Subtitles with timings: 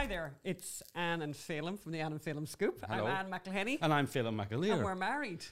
[0.00, 2.82] Hi there, it's Ann and Phelim from the Ann and Phelim Scoop.
[2.88, 3.04] Hello.
[3.04, 3.76] I'm Ann McElhinney.
[3.82, 4.72] And I'm Phelim McAleer.
[4.72, 5.44] And we're married.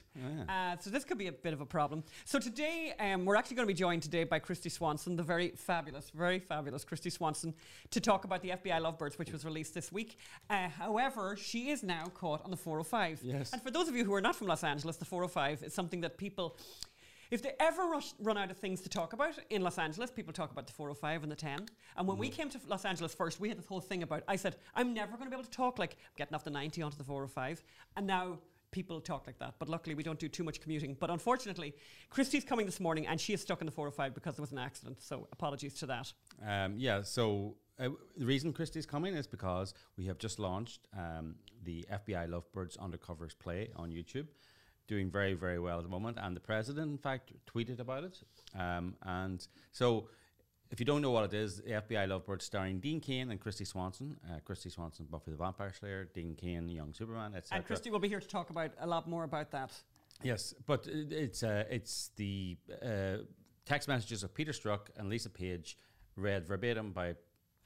[0.49, 2.03] Uh, so this could be a bit of a problem.
[2.25, 5.49] So today, um, we're actually going to be joined today by Kristy Swanson, the very
[5.49, 7.53] fabulous, very fabulous Kristy Swanson,
[7.91, 10.17] to talk about the FBI Lovebirds, which was released this week.
[10.49, 13.19] Uh, however, she is now caught on the 405.
[13.21, 13.53] Yes.
[13.53, 16.01] And for those of you who are not from Los Angeles, the 405 is something
[16.01, 16.57] that people...
[17.31, 20.33] If they ever rush, run out of things to talk about in Los Angeles, people
[20.33, 21.67] talk about the 405 and the 10.
[21.95, 24.35] And when we came to Los Angeles first, we had this whole thing about, I
[24.35, 26.97] said, I'm never going to be able to talk like getting off the 90 onto
[26.97, 27.63] the 405.
[27.97, 28.39] And now
[28.71, 29.55] people talk like that.
[29.59, 30.97] But luckily, we don't do too much commuting.
[30.99, 31.75] But unfortunately,
[32.11, 34.57] Kristy's coming this morning and she is stuck in the 405 because there was an
[34.57, 35.01] accident.
[35.01, 36.11] So apologies to that.
[36.45, 41.35] Um, yeah, so uh, the reason Kristy's coming is because we have just launched um,
[41.63, 44.27] the FBI Lovebirds Undercovers play on YouTube.
[44.89, 46.17] Doing very, very well at the moment.
[46.19, 48.17] And the president, in fact, tweeted about it.
[48.59, 50.09] Um, and so,
[50.71, 53.67] if you don't know what it is, the FBI Lovebirds starring Dean Cain and Kristy
[53.67, 54.17] Swanson.
[54.27, 57.57] Uh, Kristy Swanson, Buffy the Vampire Slayer, Dean Cain, Young Superman, etc.
[57.57, 59.71] And Kristy will be here to talk about a lot more about that.
[60.23, 63.17] Yes, but it- it's uh, it's the uh,
[63.65, 65.77] text messages of Peter Strzok and Lisa Page
[66.15, 67.13] read verbatim by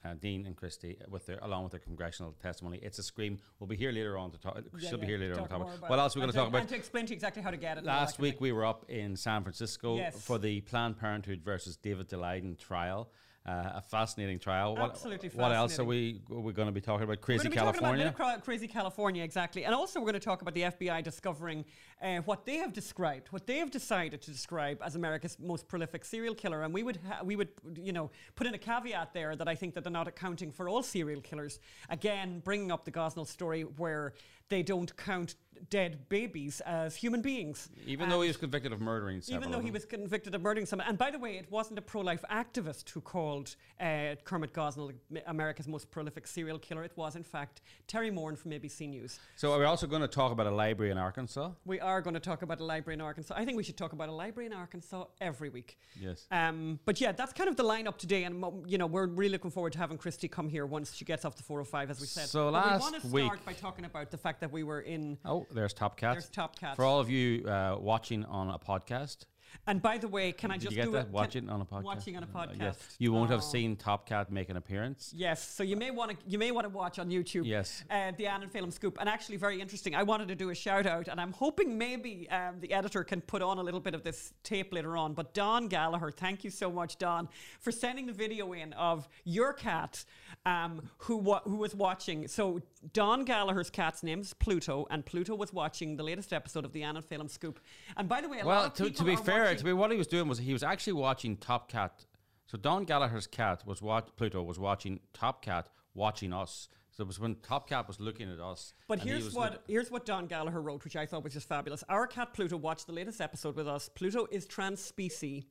[0.04, 2.78] uh, Dean and Kristy with their along with their congressional testimony.
[2.82, 3.38] It's a scream.
[3.58, 4.58] We'll be here later on to talk.
[4.78, 5.78] Yeah, she'll be here later on to talk about.
[5.78, 6.68] about What else are we going to talk And about?
[6.68, 7.84] to explain to you exactly how to get it.
[7.84, 10.20] Last that kind of week we were up in San Francisco Yes.
[10.22, 13.08] for the Planned Parenthood versus David Daleiden trial.
[13.46, 14.74] Uh, a fascinating trial.
[14.74, 16.22] What- Absolutely What else are we?
[16.30, 18.08] We're going to be talking about We're crazy California.
[18.16, 19.66] about crazy California, exactly.
[19.66, 21.66] And also, we're going to talk about the FBI discovering
[22.00, 26.06] uh, what they have described, what they have decided to describe as America's most prolific
[26.06, 26.62] serial killer.
[26.62, 29.54] And we would, ha- we would, you know, put in a caveat there that I
[29.54, 31.60] think that they're not accounting for all serial killers.
[31.90, 34.14] Again, bringing up the Gosnell story where
[34.48, 35.34] they don't count
[35.70, 37.68] dead babies as human beings.
[37.86, 40.66] Even though he was convicted of murdering several Even though he was convicted of murdering
[40.66, 40.86] someone.
[40.88, 44.92] And by the way, it wasn't a pro life activist who called uh, Kermit Gosnell
[45.26, 46.84] America's most prolific serial killer.
[46.84, 49.18] It was, in fact, Terry Moran from ABC News.
[49.36, 51.50] So are we're also going to talk about a library in Arkansas.
[51.64, 53.34] We are going to talk about a library in Arkansas.
[53.36, 55.78] I think we should talk about a library in Arkansas every week.
[55.98, 56.26] Yes.
[56.30, 59.50] Um, but yeah, that's kind of the lineup today, and you know we're really looking
[59.50, 62.28] forward to having Kristy come here once she gets off the 405, as we said.
[62.28, 64.62] So But we last want to week- start by talking about the fact that we
[64.62, 65.18] were in.
[65.24, 66.14] Oh, there's Top Cat.
[66.14, 66.76] There's Top Cat.
[66.76, 69.24] For all of you uh, watching on a podcast,
[69.66, 71.06] And by the way, can I just you get do that?
[71.06, 71.12] it?
[71.12, 71.82] Watching on a podcast.
[71.82, 72.58] Watching on a Uh, podcast.
[72.60, 72.96] yes.
[72.98, 73.42] You won't have Oh.
[73.42, 75.12] seen Top Cat make an appearance.
[75.16, 77.46] Yes, so you may want to you may want to watch on YouTube.
[77.46, 77.84] Yes.
[77.90, 79.94] uh, the Ann and Phelim Scoop, and actually very interesting.
[79.94, 83.20] I wanted to do a shout out, and I'm hoping maybe um, the editor can
[83.20, 85.14] put on a little bit of this tape later on.
[85.14, 87.28] But Don Gallagher, thank you so much, Don,
[87.60, 90.04] for sending the video in of your cat,
[90.46, 92.28] um, who wa- who was watching.
[92.28, 92.60] So
[92.92, 96.82] Don Gallagher's cat's name is Pluto, and Pluto was watching the latest episode of the
[96.82, 97.60] Ann and Phelim Scoop.
[97.96, 99.96] And by the way, a lot Well, to, to be fair, to be what he
[99.96, 102.06] was doing was he was actually watching Top Cat.
[102.46, 106.68] So Don Gallagher's cat was what Pluto was watching Top Cat watching us.
[106.92, 108.72] So it was when Top Cat was looking at us.
[108.86, 111.32] But and he here's what look- here's what Don Gallagher wrote, which I thought was
[111.32, 111.82] just fabulous.
[111.88, 113.88] Our cat Pluto watched the latest episode with us.
[113.88, 115.44] Pluto is trans-species.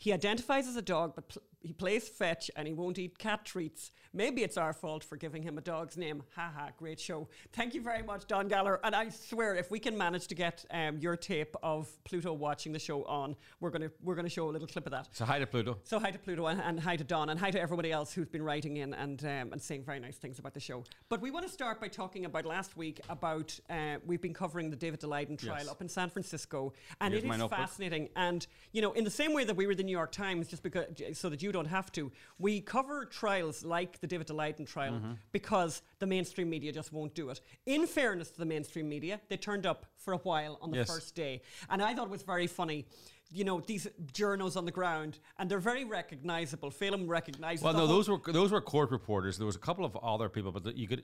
[0.00, 3.44] He identifies as a dog, but pl- he plays fetch and he won't eat cat
[3.44, 3.90] treats.
[4.14, 6.22] Maybe it's our fault for giving him a dog's name.
[6.36, 7.28] Haha, great show.
[7.52, 8.78] Thank you very much, Don Gallagher.
[8.84, 12.72] And I swear, if we can manage to get um, your tape of Pluto watching
[12.72, 15.08] the show on, we're gonna we're gonna show a little clip of that.
[15.10, 15.78] So hi to Pluto.
[15.82, 18.28] So hi to Pluto and, and hi to Don and hi to everybody else who's
[18.28, 20.84] been writing in and um, and saying very nice things about the show.
[21.08, 24.70] But we want to start by talking about last week about uh, we've been covering
[24.70, 25.68] the David Daleiden trial Yes.
[25.68, 28.10] up in San Francisco, and Here's it is fascinating.
[28.14, 30.62] And you know, in the same way that we were the New York Times, just
[30.62, 30.84] because
[31.14, 35.12] so that you don't have to, we cover trials like the David Daleiden trial Mm-hmm.
[35.32, 37.40] because the mainstream media just won't do it.
[37.66, 40.86] In fairness to the mainstream media, they turned up for a while on the Yes.
[40.94, 41.40] first day,
[41.70, 42.86] and I thought it was very funny.
[43.30, 46.70] You know these journals on the ground, and they're very recognizable.
[46.70, 47.62] Phelim recognizes.
[47.62, 49.36] Well, no, those were those were court reporters.
[49.36, 51.02] There was a couple of other people, but you could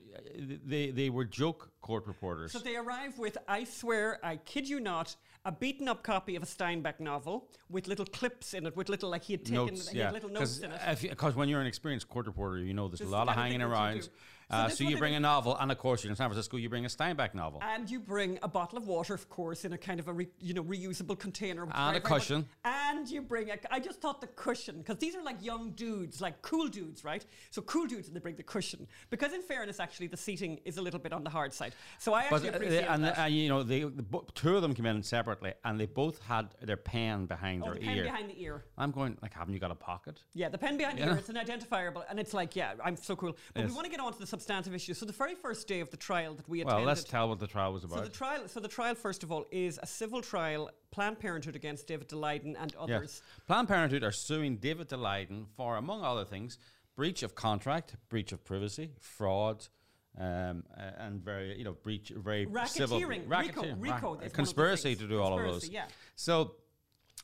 [0.65, 2.51] they they were joke court reporters.
[2.51, 5.15] So they arrive with, I swear, I kid you not,
[5.45, 9.11] a beaten up copy of a Steinbeck novel with little clips in it, with little,
[9.11, 10.05] like he had taken, notes, yeah.
[10.05, 10.79] had little notes in it.
[11.01, 13.59] Because when you're an experienced court reporter, you know there's This a lot of hanging
[13.59, 14.03] thing that you around.
[14.03, 14.09] So
[14.47, 16.85] Uh, so you bring a novel, and of course, you're in San Francisco, you bring
[16.85, 17.59] a Steinbeck novel.
[17.63, 20.27] and you bring a bottle of water, of course, in a kind of a re,
[20.39, 22.47] you know reusable container, And very, a very much- cushion.
[22.63, 23.57] and you bring a.
[23.71, 27.25] I just thought the cushion because these are like young dudes, like cool dudes, right?
[27.49, 30.77] So cool dudes, and they bring the cushion because, in fairness, actually, the seating is
[30.77, 31.73] a little bit on the hard side.
[31.99, 33.17] So I But actually uh, appreciate and, that.
[33.17, 36.49] and you know, they, the, two of them came in separately, and they both had
[36.61, 38.03] their pen behind oh, their the pen ear.
[38.03, 38.63] behind the ear.
[38.77, 40.21] I'm going like, haven't you got a pocket?
[40.33, 43.15] Yeah, the pen behind the ear, it's an identifiable, and it's like, yeah, I'm so
[43.15, 43.35] cool.
[43.53, 44.93] But we want to get on to the substantive issue.
[44.93, 47.47] So the very first day of the trial that we Well, let's tell what the
[47.47, 47.99] trial was about.
[47.99, 51.55] so the trial, so the trial, first of all, is a civil trial, Planned Parenthood
[51.55, 53.21] against David Daleiden and others.
[53.21, 53.45] Yes.
[53.47, 56.57] Planned Parenthood are suing David Daleiden for, among other things,
[56.95, 59.67] breach of contract, breach of privacy, fraud.
[60.17, 60.63] Um,
[60.97, 65.21] and very, you know, breach, very civil, Racketeering, RICO, racketeering, RICO one conspiracy to do
[65.21, 65.67] all of those.
[65.67, 65.85] Yeah.
[66.15, 66.55] So,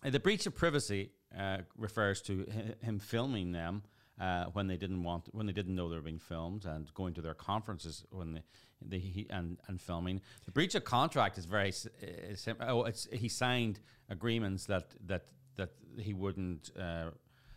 [0.03, 3.83] uh, the breach of privacy uh, refers to hi- him filming them
[4.19, 7.13] uh, when they didn't want, when they didn't know they were being filmed, and going
[7.13, 8.43] to their conferences when they,
[8.81, 10.19] they he, and and filming.
[10.45, 11.69] The breach of contract is very.
[11.69, 13.79] uh, sim- oh, it's he signed
[14.09, 17.11] agreements that that that he wouldn't uh,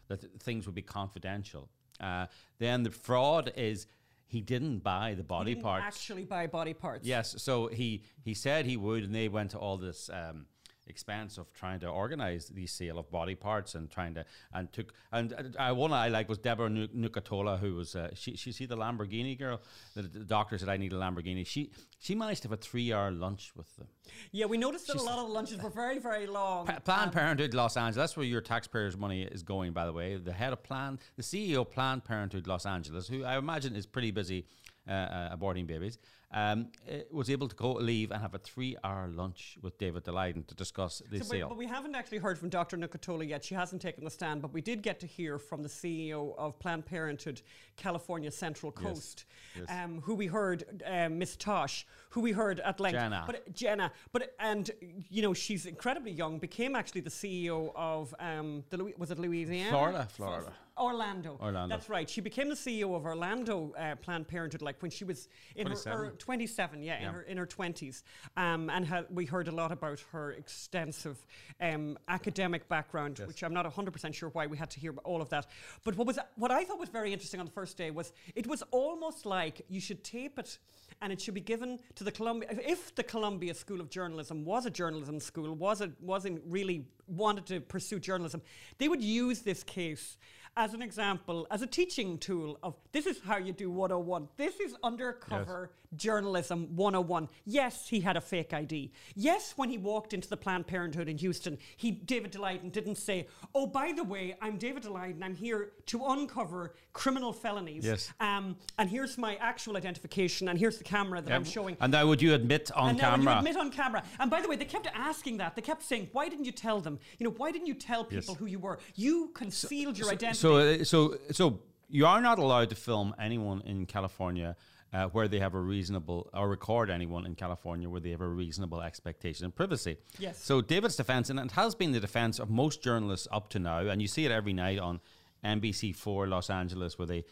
[0.09, 1.69] that things would be confidential.
[2.01, 2.27] Uh,
[2.59, 3.87] then the fraud is
[4.35, 5.87] he didn't buy the body He didn't parts.
[5.87, 7.07] actually buy body parts.
[7.07, 10.47] Yes, so he he said he would, and they went to all this um,
[10.87, 14.93] expense of trying to organize the sale of body parts and trying to and took
[15.13, 18.53] and uh, uh, one I like was Deborah Nu- Nucatola, who was uh, she she
[18.53, 19.61] see the Lamborghini girl.
[19.95, 21.47] The, the doctor said I need a Lamborghini.
[21.47, 23.89] She she managed to have a three hour lunch with them.
[24.33, 26.67] Yeah, we noticed that a lot of the lunches were very, very long.
[26.67, 27.97] Pa- Planned Parenthood Los Angeles.
[27.97, 30.17] That's where your taxpayers' money is going, by the way.
[30.17, 33.87] The head of Planned, the CEO of Planned Parenthood Los Angeles, who I imagine is
[33.87, 34.47] pretty busy
[34.87, 35.99] uh, uh, aborting babies,
[36.35, 40.45] um, uh, was able to go leave and have a three-hour lunch with David Daleiden
[40.49, 41.49] to discuss the So, but, sale.
[41.49, 42.77] but we haven't actually heard from Dr.
[42.77, 43.45] Nucatola yet.
[43.45, 46.59] She hasn't taken the stand, but we did get to hear from the CEO of
[46.59, 47.41] Planned Parenthood
[47.77, 49.27] California Central Coast,
[49.57, 49.67] yes.
[49.71, 52.97] Um, who we heard, um, Miss Tosh, who we heard at length.
[52.99, 53.23] Jenna.
[53.27, 54.71] But Jenna, but and
[55.09, 56.39] you know she's incredibly young.
[56.41, 60.53] Became actually the CEO of um, the was it Louisiana, Florida, Florida.
[60.77, 61.39] Orlando.
[61.41, 61.75] Orlando.
[61.77, 62.09] That's right.
[62.09, 65.99] She became the CEO of Orlando uh, Planned Parenthood, like when she was in 27.
[65.99, 67.09] her 27, yeah, Yeah.
[67.09, 68.03] in her in her 20s.
[68.37, 71.25] Um, and ha- we heard a lot about her extensive
[71.61, 75.29] um, academic background, which I'm not 100% sure why we had to hear all of
[75.31, 75.47] that.
[75.85, 78.47] But what was what I thought was very interesting on the first day was it
[78.47, 80.59] was almost like you should tape it
[81.03, 84.45] and it should be given to the Columbia if- if the Columbia School of Journalism
[84.45, 88.41] was a journalism school was it wasn't really wanted to pursue journalism
[88.79, 90.17] they would use this case
[90.57, 94.61] as an example as a teaching tool of this is how you do 101 this
[94.61, 100.29] is undercover journalism 101 yes he had a fake id yes when he walked into
[100.29, 104.57] the planned parenthood in houston he david daleiden didn't say oh by the way i'm
[104.57, 108.13] david daleiden i'm here to uncover criminal felonies Yes.
[108.21, 112.07] um, and here's my actual identification and here's the camera that i'm showing And now,
[112.07, 113.15] would you admit on camera?
[113.15, 114.03] and now when you admit on camera.
[114.21, 115.55] And by the way, they kept asking that.
[115.57, 116.99] They kept saying, "Why didn't you tell them?
[117.19, 118.21] You know, why didn't you tell Yes.
[118.21, 118.79] people who you were?
[118.95, 123.63] You concealed your identity." So, uh, so, so you are not allowed to film anyone
[123.65, 124.57] in California
[124.93, 128.29] uh, where they have a reasonable, or record anyone in California where they have a
[128.29, 129.97] reasonable expectation of privacy.
[130.19, 130.45] Yes.
[130.45, 133.79] So David's defense, and it has been the defense of most journalists up to now,
[133.79, 135.01] and you see it every night on
[135.43, 137.25] NBC4 Los Angeles where they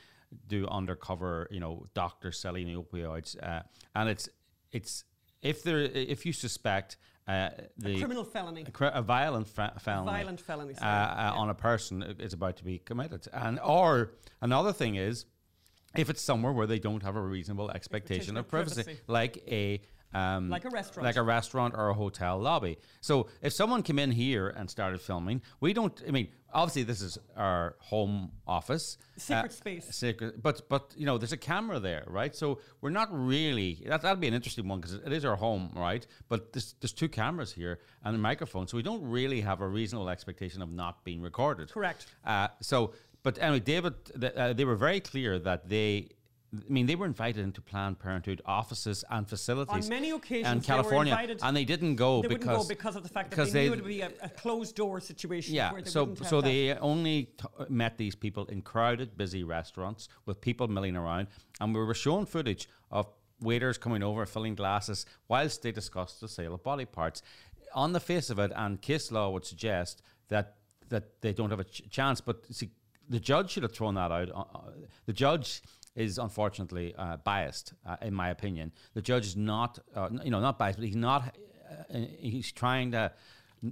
[0.49, 3.61] do undercover, you know, doctors selling opioids, uh,
[3.95, 4.31] and it's
[4.73, 5.05] it's
[5.43, 6.97] if there if you suspect
[7.29, 8.65] uh, the criminal felony.
[8.67, 11.29] a, cri- a violent fa- felony, violent felony, uh, sorry.
[11.29, 13.27] uh, on a person is about to be committed.
[13.33, 15.27] And or another thing is,
[15.97, 19.01] if it's somewhere where they don't have a reasonable expectation of privacy, privacy.
[19.07, 19.81] like a
[20.15, 21.05] um, Like a restaurant.
[21.07, 22.77] like a restaurant or a hotel lobby.
[23.01, 26.03] So if someone came in here and started filming, we don't.
[26.07, 29.87] I mean, obviously this is our home office, Secret space.
[29.91, 32.35] Secret, but but you know, there's a camera there, right?
[32.35, 33.83] So we're not really.
[33.87, 36.07] That that'd be an interesting one because it is our home, right?
[36.29, 39.69] But there's there's two cameras here and a microphone, so we don't really have a
[39.69, 41.71] reasonable expectation of not being recorded.
[41.73, 42.07] Correct.
[42.25, 46.11] Uh, so, but anyway, David, th- uh, they were very clear that they.
[46.55, 50.59] I mean, they were invited into Planned Parenthood offices and facilities On many occasions, in
[50.59, 53.09] they were California, invited- and they didn't go They because wouldn't go because of the
[53.09, 55.55] fact that they, they- knew it would be a, a closed door situation.
[55.55, 56.49] yeah, they so so that.
[56.49, 61.29] they only t- met these people in crowded, busy restaurants with people milling around,
[61.61, 63.07] and we were shown footage of
[63.41, 67.23] waiters coming over filling glasses whilst they discussed the sale of body parts.
[67.75, 70.57] On the face of it, and case law would suggest that
[70.91, 72.69] that they don't have a ch- chance, but see,
[73.09, 74.31] the judge should have thrown that out.
[74.31, 74.71] Uh, uh,
[75.07, 75.63] the judge
[75.95, 78.73] is unfortunately uh, biased, uh, in my opinion.
[78.95, 81.37] The judge is not, uh, you know, not biased, but he's not.
[81.71, 83.13] Uh, he's trying to.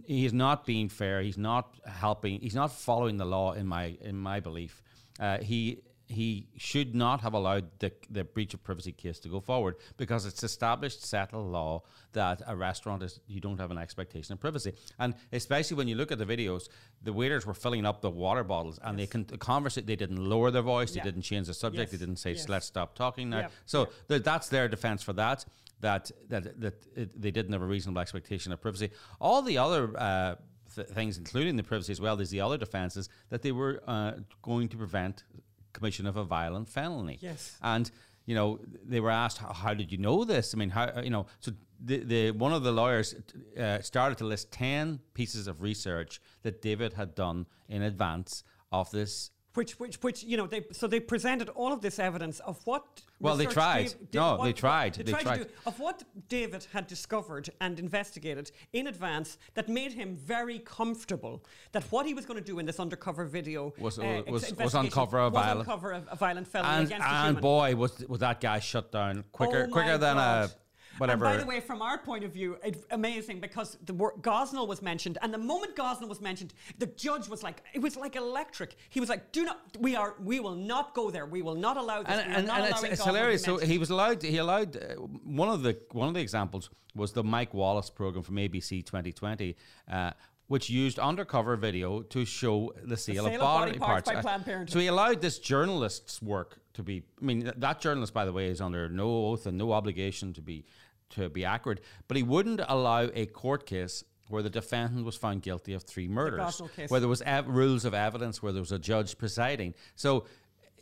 [0.04, 1.20] He is not being fair.
[1.20, 2.40] He's not helping.
[2.40, 3.52] He's not following the law.
[3.52, 4.82] In my in my belief,
[5.18, 9.40] uh, he he should not have allowed the, the breach of privacy case to go
[9.40, 14.32] forward because it's established settled law that a restaurant is you don't have an expectation
[14.32, 16.68] of privacy and especially when you look at the videos
[17.02, 20.50] the waiters were filling up the water bottles and they can conversate they didn't lower
[20.50, 21.04] their voice Yeah.
[21.04, 22.00] they didn't change the subject Yes.
[22.00, 22.48] they didn't say Yes.
[22.48, 23.52] let's stop talking now Yep.
[23.66, 25.44] so th- that's their defense for that
[25.80, 28.90] that that that it, they didn't have a reasonable expectation of privacy
[29.20, 30.34] all the other uh,
[30.74, 34.12] th- things including the privacy as well there's the other defenses that they were uh,
[34.42, 35.22] going to prevent
[35.72, 37.56] commission of a violent felony Yes.
[37.62, 37.90] and
[38.26, 41.10] you know they were asked how, how did you know this i mean how you
[41.10, 43.14] know so the, the one of the lawyers
[43.58, 48.90] uh, started to list 10 pieces of research that david had done in advance of
[48.90, 52.60] this which, which, which, you know, they so they presented all of this evidence of
[52.66, 52.84] what.
[53.18, 53.92] Well, they tried.
[54.14, 54.94] No, what- they tried.
[54.94, 55.38] They, They tried, tried.
[55.38, 60.58] to do of what David had discovered and investigated in advance that made him very
[60.60, 64.52] comfortable that what he was going to do in this undercover video Was- uh, was-
[64.54, 67.74] was uncover a was violent- uncover a, a violent felony And, against a and boy,
[67.76, 70.50] was, was that guy shut down quicker Oh quicker than God.
[70.50, 70.54] a
[71.00, 71.26] whatever.
[71.26, 74.68] And by the way, from our point of view, it, amazing because the word Gosnell
[74.68, 78.16] was mentioned, and the moment Gosnell was mentioned, the judge was like, it was like
[78.16, 78.76] electric.
[78.90, 81.26] He was like, "Do not, we are, we will not go there.
[81.26, 82.18] We will not allow this.
[82.18, 83.42] and, and, and it's, it's Gosnell to be hilarious.
[83.44, 84.22] So he was allowed.
[84.22, 88.22] He allowed uh, one of the one of the examples was the Mike Wallace program
[88.22, 89.56] from ABC 2020,
[89.90, 90.10] uh,
[90.48, 94.16] which used undercover video to show the sale, sale of of body, body parts by
[94.16, 94.72] Uh, Planned Parenthood.
[94.72, 97.02] So he allowed this journalist's work to be.
[97.20, 100.42] I mean, that journalist, by the way, is under no oath and no obligation to
[100.42, 100.64] be
[101.10, 101.80] to be accurate.
[102.08, 104.04] But he wouldn't allow a court case.
[104.28, 107.94] Where the defendant was found guilty of three murders, where there was ev- rules of
[107.94, 109.74] evidence, where there was a judge presiding.
[109.96, 110.24] So,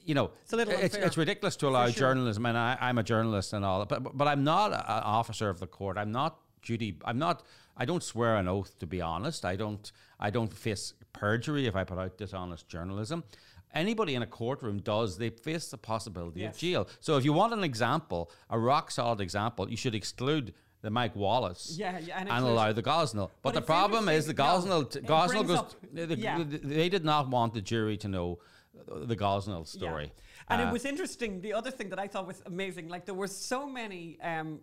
[0.04, 1.94] you know, It's a little it's, it's ridiculous to allow sure.
[1.98, 5.60] journalism, and I, I'm a journalist and all, but but I'm not an officer of
[5.60, 5.96] the court.
[5.96, 6.98] I'm not duty.
[7.06, 7.42] I'm not.
[7.74, 9.46] I don't swear an oath to be honest.
[9.46, 9.90] I don't.
[10.20, 13.24] I don't face perjury if I put out dishonest journalism.
[13.74, 15.18] Anybody in a courtroom does.
[15.18, 16.54] They face the possibility Yes.
[16.54, 16.88] of jail.
[17.00, 21.14] So if you want an example, a rock solid example, you should exclude the Mike
[21.16, 23.30] Wallace Yeah, yeah, and and, allow the Gosnell.
[23.42, 25.04] But, But the problem is the interesting- no, Gosnell.
[25.04, 25.58] Gosnell goes.
[25.58, 26.44] up- the- yeah.
[26.46, 28.38] They did not want the jury to know
[28.86, 30.04] the Gosnell story.
[30.04, 30.44] Yeah.
[30.50, 31.40] And Uh, it was interesting.
[31.42, 34.60] The other thing that I thought was amazing, like there were so many um,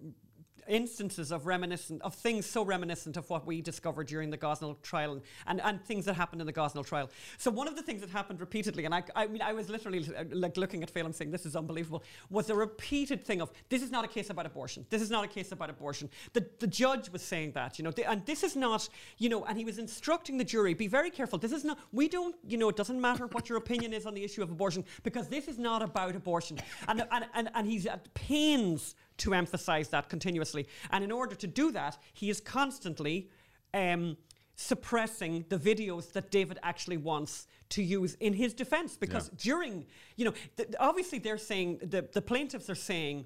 [0.67, 5.13] instances of reminiscent of things so reminiscent of what we discovered during the Gosnell trial
[5.13, 7.09] and, and, and things that happened in the Gosnell trial.
[7.37, 10.05] So one of the things that happened repeatedly, and I, I mean, I was literally
[10.15, 13.81] uh, like looking at Phelim saying this is unbelievable, was a repeated thing of this
[13.81, 14.85] is not a case about abortion.
[14.89, 16.09] This is not a case about abortion.
[16.33, 19.45] The the judge was saying that, you know, the- and this is not, you know,
[19.45, 21.39] and he was instructing the jury, be very careful.
[21.39, 21.79] This is not.
[21.91, 24.51] We don't, you know, it doesn't matter what your opinion is on the issue of
[24.51, 26.57] abortion because this is not about abortion.
[26.87, 30.67] And and and, and he's at pains to emphasize that continuously.
[30.91, 33.29] And in order to do that, he is constantly
[33.73, 34.17] um,
[34.55, 38.97] suppressing the videos that David actually wants to use in his defense.
[38.97, 43.25] Because during, you know, th- obviously they're saying, the, the plaintiffs are saying,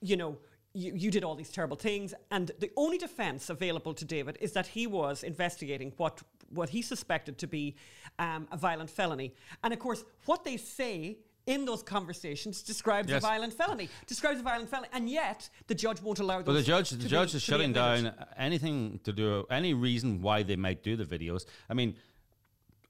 [0.00, 0.38] you know,
[0.74, 2.14] you, you did all these terrible things.
[2.30, 6.82] And the only defense available to David is that he was investigating what, what he
[6.82, 7.76] suspected to be
[8.18, 9.34] um, a violent felony.
[9.62, 13.22] And of course, what they say in those conversations describes Yes.
[13.22, 16.46] a violent felony, describes a violent felony, and yet the judge won't allow those.
[16.46, 20.42] But the judge, the judge to is shutting down anything to do any reason why
[20.44, 21.44] they might do the videos.
[21.68, 21.96] I mean,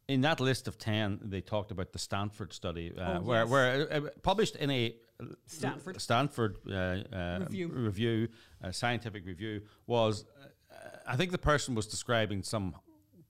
[0.09, 3.50] in that list of ten, they talked about the Stanford study, uh, Oh, where, yes.
[3.50, 6.00] where uh, uh, published in a uh, Stanford.
[6.00, 7.68] Stanford uh, uh, Review.
[7.68, 8.28] review,
[8.71, 10.25] scientific review was.
[10.71, 12.75] Uh, I think the person was describing some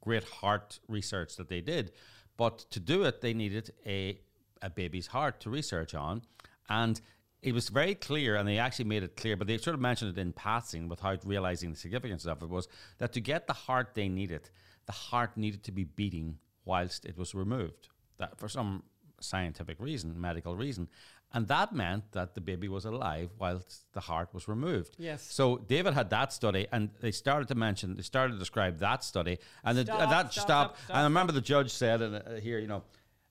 [0.00, 1.92] great heart research that they did,
[2.36, 4.18] but to do it, they needed a
[4.62, 6.22] a baby's heart to research on,
[6.68, 7.00] and
[7.42, 10.16] it was very clear, and they actually made it clear, but they sort of mentioned
[10.16, 12.48] it in passing without realizing the significance of it.
[12.48, 14.48] Was that to get the heart they needed,
[14.86, 17.88] the heart needed to be beating whilst it was removed,
[18.18, 18.84] that for some
[19.20, 20.88] scientific reason, medical reason.
[21.34, 24.96] And that meant that the baby was alive whilst the heart was removed.
[24.98, 25.22] Yes.
[25.32, 29.02] So David had that study, and they started to mention, they started to describe that
[29.02, 30.76] study, and the- Stop, that stop, stop.
[30.76, 32.82] stop, And I remember the judge said and uh, here, you know,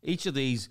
[0.01, 0.69] each of these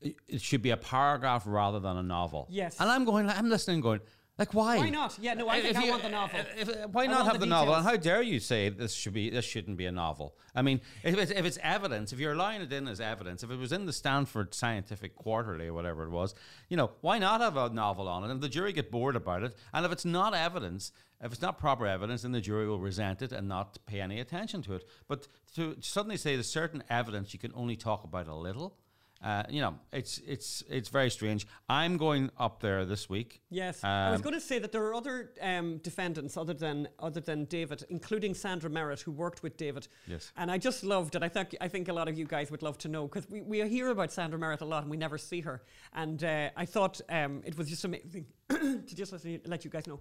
[0.00, 2.46] it- should be a paragraph rather than a novel.
[2.50, 2.76] Yes.
[2.80, 4.00] And I'm going, I'm listening, going,
[4.38, 4.78] like, why?
[4.78, 5.18] Why not?
[5.20, 6.40] Yeah, no, I If think I want the novel.
[6.56, 7.74] if- why not have the the, novel?
[7.74, 10.34] And how dare you say this should be this shouldn't be a novel?
[10.54, 13.50] I mean, if it's, if it's evidence, if you're allowing it in as evidence, if
[13.50, 16.34] it was in the Stanford Scientific Quarterly or whatever it was,
[16.70, 18.30] you know, why not have a novel on it?
[18.30, 19.54] And the jury get bored about it.
[19.74, 20.90] And if it's not evidence,
[21.22, 24.20] if it's not proper evidence, then the jury will resent it and not pay any
[24.20, 24.88] attention to it.
[25.06, 28.78] But to suddenly say there's certain evidence you can only talk about a little.
[29.22, 31.46] Uh, you know, it's it's it's very strange.
[31.68, 33.42] I'm going up there this week.
[33.50, 36.88] Yes, I was Um, going to say that there are other um, defendants other than
[36.98, 39.88] other than David, including Sandra Merritt, who worked with David.
[40.06, 40.32] Yes.
[40.38, 41.22] and I just loved it.
[41.22, 43.42] I think I think a lot of you guys would love to know because we,
[43.42, 45.62] we hear about Sandra Merritt a lot and we never see her.
[45.92, 49.70] And uh, I thought um, it was just amazing to just let you, let you
[49.70, 50.00] guys know.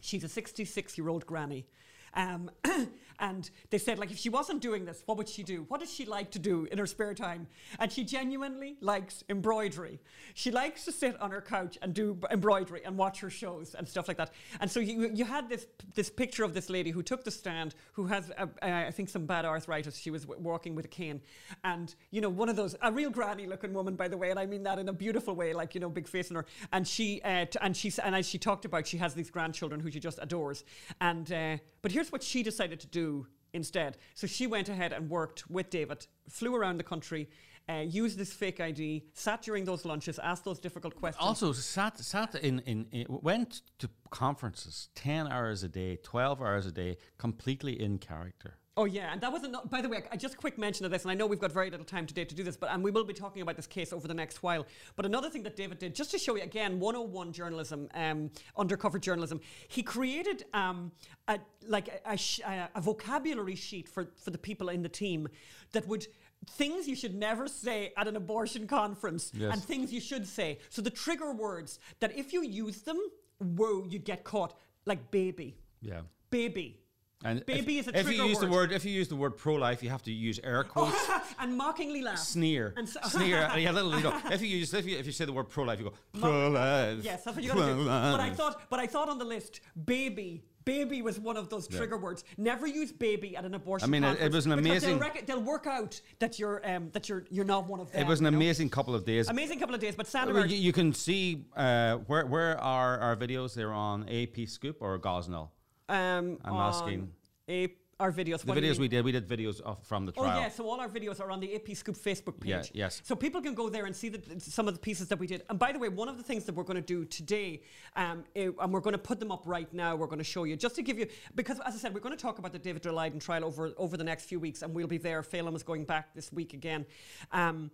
[0.00, 1.66] She's a 66 year old granny.
[2.14, 2.50] Um,
[3.18, 5.64] and they said, like, if she wasn't doing this, what would she do?
[5.68, 7.46] What does she like to do in her spare time?
[7.78, 10.00] And she genuinely likes embroidery.
[10.34, 13.88] She likes to sit on her couch and do embroidery and watch her shows and
[13.88, 14.32] stuff like that.
[14.60, 17.74] And so you, you had this this picture of this lady who took the stand,
[17.92, 19.96] who has, uh, uh, I think, some bad arthritis.
[19.96, 21.20] She was w- walking with a cane,
[21.64, 24.38] and you know, one of those a real granny looking woman, by the way, and
[24.38, 26.46] I mean that in a beautiful way, like you know, big face in her.
[26.72, 29.80] And she uh, t- and she and as she talked about, she has these grandchildren
[29.80, 30.64] who she just adores.
[31.00, 33.05] And uh, but here's what she decided to do
[33.52, 33.96] instead.
[34.14, 37.28] So she went ahead and worked with David, flew around the country,
[37.68, 41.26] uh, used this fake ID, sat during those lunches, asked those difficult questions.
[41.28, 46.66] Also, sat sat in, in, in went to conferences ten hours a day, twelve hours
[46.66, 48.52] a day, completely in character.
[48.78, 49.70] Oh yeah, and that was not.
[49.70, 51.50] By the way, I just a quick mention of this, and I know we've got
[51.50, 53.66] very little time today to do this, but and we will be talking about this
[53.66, 54.66] case over the next while.
[54.96, 58.98] But another thing that David did, just to show you again, 101 journalism, um, undercover
[58.98, 60.92] journalism, he created um,
[61.26, 65.26] a like a, a, a, a vocabulary sheet for for the people in the team
[65.72, 66.06] that would
[66.50, 69.54] things you should never say at an abortion conference Yes.
[69.54, 70.58] and things you should say.
[70.68, 72.98] So the trigger words that if you use them,
[73.38, 74.52] whoa, you get caught,
[74.84, 76.02] like baby, Yeah.
[76.28, 76.82] baby.
[77.24, 78.70] And Baby if, is a if you trigger use the word.
[78.70, 80.94] word if you use the word pro life, you have to use air quotes.
[81.38, 82.18] and mockingly laugh.
[82.18, 83.50] Sneer, And so- sneer.
[83.56, 85.64] yeah, little, you know, if you use if you if you say the word pro
[85.64, 86.98] life, you go pro life.
[87.02, 87.84] Yes, that's what you gotta do.
[87.86, 91.66] But I thought, but I thought on the list, baby, baby was one of those
[91.66, 92.22] trigger words.
[92.36, 93.88] Never use baby at an abortion.
[93.88, 97.08] I mean, it- it was an amazing- They'll, they'll work out that you're um, that
[97.08, 98.02] you're you're not one of them.
[98.02, 98.36] It was an you know?
[98.36, 99.28] amazing couple of days.
[99.28, 99.96] amazing couple of days.
[99.96, 103.54] But Well, Sandra, you, you can see uh, where where are our videos?
[103.54, 105.48] They're on AP Scoop or Gosnell.
[105.88, 107.12] Um, I'm asking.
[107.48, 108.40] A, our videos.
[108.40, 110.38] The what videos we did, we did videos of, from the trial.
[110.38, 112.70] Oh yeah, so all our videos are on the AP Scoop Facebook page.
[112.72, 113.00] Yeah, yes.
[113.04, 115.44] So people can go there and see the, some of the pieces that we did.
[115.48, 117.62] And by the way, one of the things that we're going to do today,
[117.94, 119.96] um, eh, and we're going to put them up right now.
[119.96, 122.16] We're going to show you just to give you because, as I said, we're going
[122.16, 124.86] to talk about the David Leiden trial over over the next few weeks, and we'll
[124.86, 125.22] be there.
[125.22, 126.84] Phelim is going back this week again.
[127.32, 127.70] Um,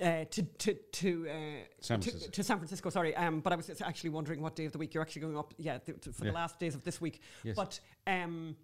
[0.00, 1.34] uh, to to to, uh,
[1.80, 2.30] San to Francisco.
[2.30, 3.16] to San Francisco, sorry.
[3.16, 5.54] Um, but I was actually wondering what day of the week you're actually going up.
[5.58, 6.30] Yeah, th- for Yeah.
[6.30, 7.20] the last days of this week.
[7.44, 7.56] Yes.
[7.56, 8.56] But um,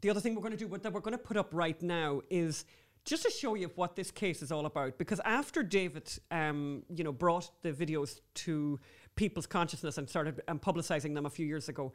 [0.00, 1.80] the other thing we're going to do, what that we're going to put up right
[1.82, 2.64] now, is
[3.04, 4.98] just to show you what this case is all about.
[4.98, 8.78] Because after David, um, you know, brought the videos to
[9.14, 11.92] people's consciousness and started um, publicizing them a few years ago,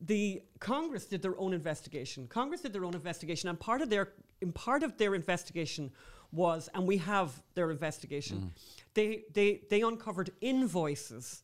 [0.00, 2.26] the Congress did their own investigation.
[2.28, 5.90] Congress did their own investigation, and part of their, in part of their investigation
[6.34, 8.52] was, and we have their investigation,
[8.94, 11.42] they, they, they uncovered invoices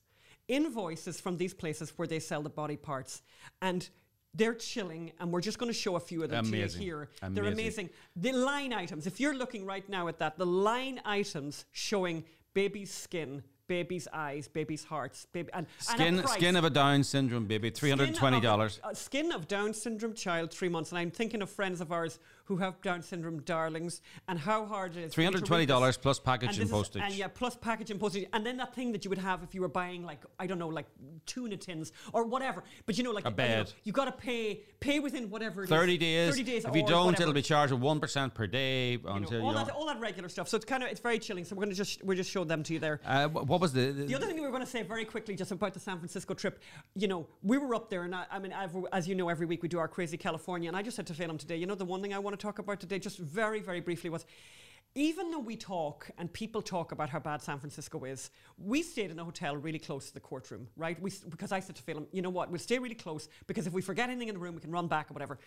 [0.49, 3.23] invoices from these places where they sell the body parts
[3.63, 3.89] and
[4.35, 6.81] they're chilling and we're just going to show a few of them Amazing.
[6.81, 7.87] to you here they're Amazing.
[7.87, 12.25] amazing the line items if you're looking right now at that the line items showing
[12.53, 16.33] baby's skin baby's eyes baby's hearts baby and and Skin price.
[16.33, 18.73] skin of a Down syndrome baby, three hundred and twenty dollars.
[18.75, 20.91] Skin of, uh, skin of Down syndrome child, three months.
[20.91, 24.97] And I'm thinking of friends of ours who have Down syndrome darlings and how hard
[24.97, 25.13] it is.
[25.15, 27.03] Three hundred and twenty dollars plus And package and is- postage.
[27.03, 28.27] and yeah, plus package and postage.
[28.33, 30.59] And then that thing that you would have if you were buying like I don't
[30.59, 30.87] know, like
[31.27, 32.65] tuna tins or whatever.
[32.87, 33.73] But you know, like A I know, bed.
[33.85, 35.63] you got to pay pay within whatever.
[35.63, 35.71] it is.
[35.71, 36.31] Thirty days.
[36.31, 36.65] Thirty days.
[36.65, 37.23] If you don't, whatever.
[37.23, 39.87] it'll be charged at one percent per day You know, until all you that all
[39.87, 40.49] that regular stuff.
[40.49, 41.45] So it's kind of it's very chilling.
[41.45, 43.01] So we're gonna just we're just show them to you there.
[43.07, 45.53] Uh, what was the, The other thing we were going to say very quickly, just
[45.53, 46.61] about the San Francisco trip,
[46.95, 49.47] you know, we were up there, and I, I mean, I've, as you know, every
[49.47, 51.75] week we do our Crazy California, and I just said to Phelim today, you know,
[51.75, 54.25] the one thing I want to talk about today, just very, very briefly, was
[54.97, 59.11] even though we talk and people talk about how bad San Francisco is, we stayed
[59.13, 61.01] in a hotel really close to the courtroom, right?
[61.01, 63.73] We, because I said to Phelim, you know what, we'll stay really close because if
[63.73, 65.39] we forget anything in the room, we can run back or whatever.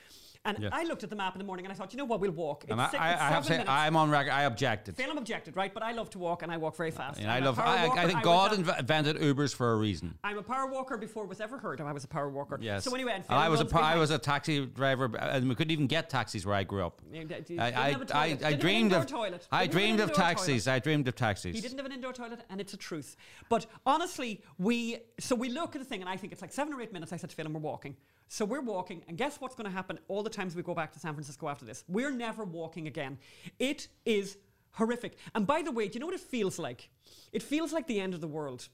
[0.46, 0.70] And Yeah.
[0.72, 2.32] I looked at the map in the morning and I thought, you know what, we'll
[2.32, 2.66] walk.
[2.70, 3.70] and I, six- I, I have to seven say, minutes.
[3.70, 4.32] I'm on record.
[4.32, 4.96] I objected.
[4.96, 5.74] Phelim objected, right?
[5.74, 7.20] But I love to walk and I walk very fast.
[7.20, 7.60] And I love.
[7.60, 7.88] I.
[7.88, 10.18] I think God invented Ubers for a reason.
[10.24, 11.88] I'm a power walker before it was ever heard of.
[11.88, 12.58] I was a power walker.
[12.62, 12.84] Yes.
[12.86, 15.72] So anyway, and and I was a I was a taxi driver, and we couldn't
[15.72, 17.02] even get taxis where I grew up.
[17.12, 18.16] Yeah, d- d- I, I, I, toilet.
[18.16, 19.08] I Didn't have an dreamed of
[19.40, 19.48] toilet.
[19.52, 20.38] I Didn't have an dreamed of indoor toilet.
[20.38, 20.68] taxis.
[20.68, 21.56] I dreamed of taxis.
[21.56, 23.16] He didn't have an indoor toilet, and it's a truth.
[23.50, 26.74] But honestly, we so we look at the thing, and I think it's like seven
[26.74, 27.12] or eight minutes.
[27.14, 27.96] I said to Phil, and we're walking.
[28.28, 30.92] So we're walking, and guess what's going to happen all the times we go back
[30.94, 31.84] to San Francisco after this?
[31.88, 33.20] We're never walking again.
[33.60, 34.38] It is
[34.72, 35.18] horrific.
[35.36, 36.90] And by the way, do you know what it feels like?
[37.32, 38.70] It feels like the end of the world.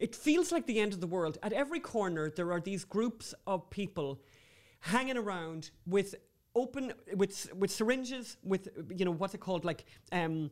[0.00, 1.38] It feels like the end of the world.
[1.42, 4.20] At every corner, there are these groups of people
[4.80, 6.16] hanging around with
[6.56, 9.84] open with with syringes, with you know what's it called, like.
[10.10, 10.50] Um,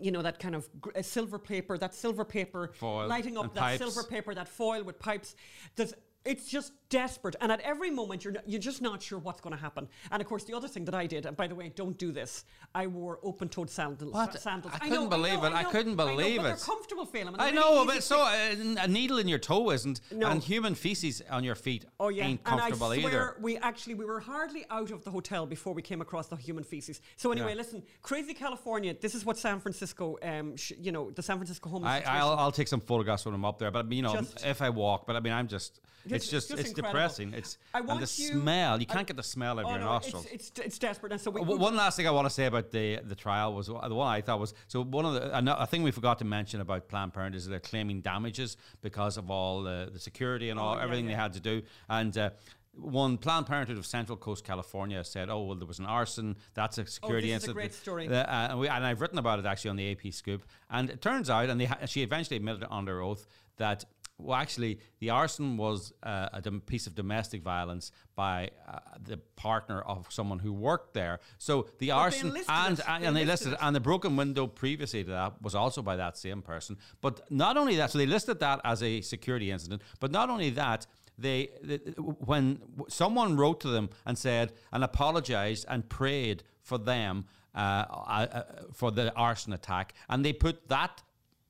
[0.00, 3.52] you know that kind of gr- uh, silver paper, that silver paper, Foil lighting up
[3.52, 3.78] that pipes.
[3.78, 5.36] silver paper, that foil with pipes.
[5.76, 5.92] There's,
[6.24, 9.60] it's just desperate, and at every moment you're you're just not sure what's going to
[9.60, 9.88] happen.
[10.10, 12.12] And of course, the other thing that I did, and by the way, don't do
[12.12, 12.44] this.
[12.74, 14.12] I wore open-toed sandals.
[14.12, 14.40] What?
[14.40, 14.72] Sandals.
[14.74, 15.52] I couldn't believe know, it.
[15.52, 16.42] I know, couldn't know, believe it.
[16.44, 17.34] They're comfortable, Phelim.
[17.38, 20.28] I know, really but so uh, a needle in your toe isn't, No.
[20.28, 23.36] and human feces on your feet Oh yeah, ain't and I swear either.
[23.40, 26.64] we actually we were hardly out of the hotel before we came across the human
[26.64, 27.00] feces.
[27.16, 27.56] So anyway, Yeah.
[27.56, 28.94] listen, crazy California.
[28.98, 32.30] This is what San Francisco, um, sh- you know, the San Francisco homeless I I'll
[32.32, 34.60] I'll take some photographs when I'm up there, but I mean, you know, Just- if
[34.62, 36.92] I walk, but I mean, I'm just, it's Just- just, just it's incredible.
[36.92, 37.34] depressing.
[37.34, 38.80] It's I and the you- smell.
[38.80, 40.26] You can't get the smell out of oh your no, nostrils.
[40.32, 41.12] it's, it's it's desperate.
[41.12, 43.54] And so we, we- One last thing I want to say about the the trial
[43.54, 46.18] was uh, the one I thought was so one of the a thing we forgot
[46.18, 50.50] to mention about Planned Parenthood is they're claiming damages because of all the, the security
[50.50, 52.16] and all Oh, yeah, everything they had to do and.
[52.16, 52.30] Uh,
[52.74, 56.36] one Planned Parenthood of Central Coast California said, "Oh well, there was an arson.
[56.54, 58.08] That's a security this is a great story.
[58.08, 60.42] Uh, and, we, and I've written about it actually on the AP Scoop.
[60.70, 63.26] And it turns out, and they ha- she eventually admitted under oath
[63.58, 63.84] that.
[64.22, 69.16] Well, actually, the arson was uh, a dom- piece of domestic violence by uh, the
[69.36, 71.20] partner of someone who worked there.
[71.38, 72.84] So the arson enlisted and it.
[72.88, 75.82] and, They and they enlisted listed and the broken window previously to that was also
[75.82, 76.76] by that same person.
[77.00, 79.82] But not only that, so they listed that as a security incident.
[80.00, 80.86] But not only that,
[81.18, 82.58] they, they when
[82.88, 88.90] someone wrote to them and said and apologized and prayed for them uh, uh, for
[88.90, 91.02] the arson attack, and they put that.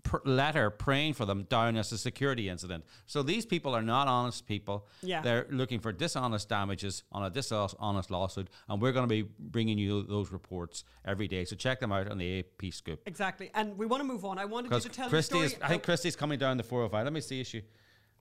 [0.03, 2.85] Pr- Letter praying for them down as a security incident.
[3.07, 4.87] So these people are not honest people.
[5.03, 5.23] Yeah.
[5.23, 9.79] They're looking for dishonest damages on a dishonest lawsuit, and we're going to be bringing
[9.79, 11.45] you those reports every day.
[11.45, 13.01] So check them out on the AP Scoop.
[13.07, 13.51] Exactly.
[13.55, 14.39] And we want to move on.
[14.39, 15.63] I wanted you to tell Kristy is, story.
[15.63, 17.05] I think Kristy's coming down the 405.
[17.05, 17.63] Let me see issue.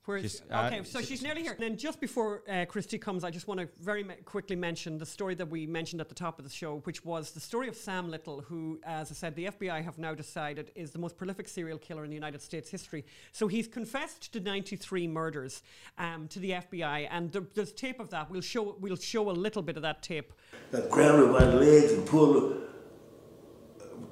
[0.05, 1.51] Where's, She's, uh, okay, so she- she's nearly here.
[1.51, 4.97] And Then just before uh, Kristy comes, I just want to very me- quickly mention
[4.97, 7.67] the story that we mentioned at the top of the show, which was the story
[7.67, 11.17] of Sam Little, who, as I said, the FBI have now decided is the most
[11.17, 13.05] prolific serial killer in the United States history.
[13.31, 15.61] So he's confessed to 93 murders
[15.99, 18.31] um, to the FBI, and there, there's tape of that.
[18.31, 20.33] We'll show we'll show a little bit of that tape.
[20.73, 22.57] I grabbed her by the legs and pulled her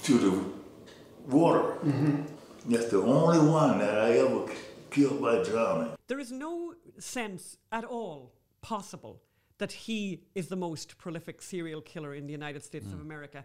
[0.03, 0.43] to the
[1.35, 1.77] water.
[2.67, 4.53] That's the only one that I ever k-
[4.99, 5.91] killed by drowning.
[6.07, 9.21] There is no sense at all possible
[9.57, 13.05] that he is the most prolific serial killer in the United States of hmm.
[13.05, 13.43] America.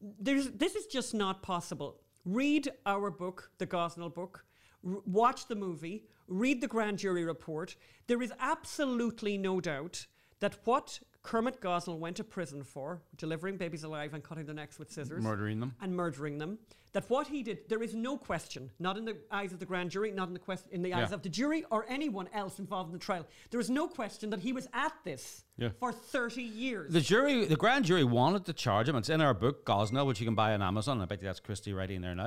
[0.00, 2.00] There's, this is just not possible.
[2.24, 4.44] Read our book, the Gosnell book,
[4.86, 7.76] r- watch the movie, read the grand jury report.
[8.06, 10.06] There is absolutely no doubt
[10.40, 14.78] that what Kermit Gosnell went to prison for, delivering babies alive and cutting their necks
[14.78, 15.74] with scissors, Murdering them.
[15.80, 16.58] and murdering them.
[16.92, 19.90] That what he did, there is no question, not in the eyes of the grand
[19.90, 21.14] jury, not in the quest- in the eyes Yeah.
[21.14, 23.26] of the jury or anyone else involved in the trial.
[23.50, 25.70] There is no question that he was at this Yeah.
[25.80, 26.92] for 30 years.
[26.92, 28.94] The jury, the grand jury wanted to charge him.
[28.94, 31.00] It's in our book, Gosnell, which you can buy on Amazon.
[31.00, 32.26] I bet you that's Kristy writing there now.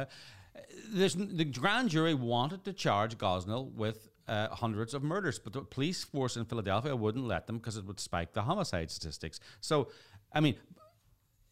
[0.55, 5.53] Uh, There's, the grand jury wanted to charge Gosnell with uh, hundreds of murders, but
[5.53, 9.39] the police force in Philadelphia wouldn't let them because it would spike the homicide statistics.
[9.61, 9.89] So,
[10.33, 10.55] I mean,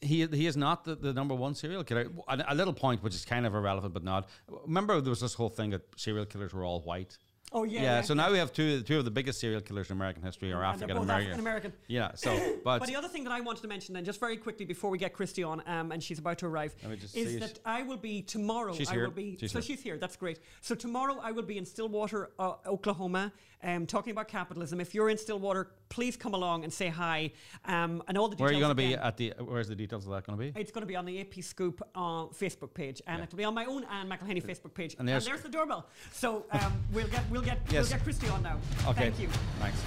[0.02, 2.08] he he is not the, the number one serial killer.
[2.28, 4.30] A, a little point, which is kind of irrelevant, but not.
[4.66, 7.18] Remember, there was this whole thing that serial killers were all white.
[7.58, 8.02] Oh, yeah, yeah.
[8.02, 10.62] So now we have two two of the biggest serial killers in American history are
[10.62, 11.32] And they're African both American.
[11.32, 11.74] African-American.
[11.88, 12.12] Yeah.
[12.16, 14.66] So, but, But the other thing that I wanted to mention then, just very quickly
[14.66, 17.40] before we get Kristy on, um, and she's about to arrive, Let me just is
[17.40, 18.74] that if- I will be tomorrow.
[18.74, 19.04] She's I here.
[19.06, 19.38] will be.
[19.40, 19.64] She's so here.
[19.78, 19.98] she's here.
[19.98, 20.40] That's great.
[20.62, 23.32] So tomorrow I will be in Stillwater, uh, Oklahoma,
[23.64, 24.82] um, talking about capitalism.
[24.82, 27.32] If you're in Stillwater, please come along and say hi.
[27.66, 29.34] Um, and all the where are you going to be at the?
[29.40, 30.60] Where's the details of that going to be?
[30.60, 33.54] It's going to be on the AP Scoop uh, Facebook page, and it'll be on
[33.54, 34.94] my own Ann McElhinney Facebook page.
[34.94, 35.88] And And there's- there's, the doorbell.
[36.12, 37.90] So um, we'll get we'll get Yes.
[37.90, 38.58] we'll get Kristy on now.
[38.88, 39.10] Okay.
[39.12, 39.28] Thank you.
[39.60, 39.82] Thanks.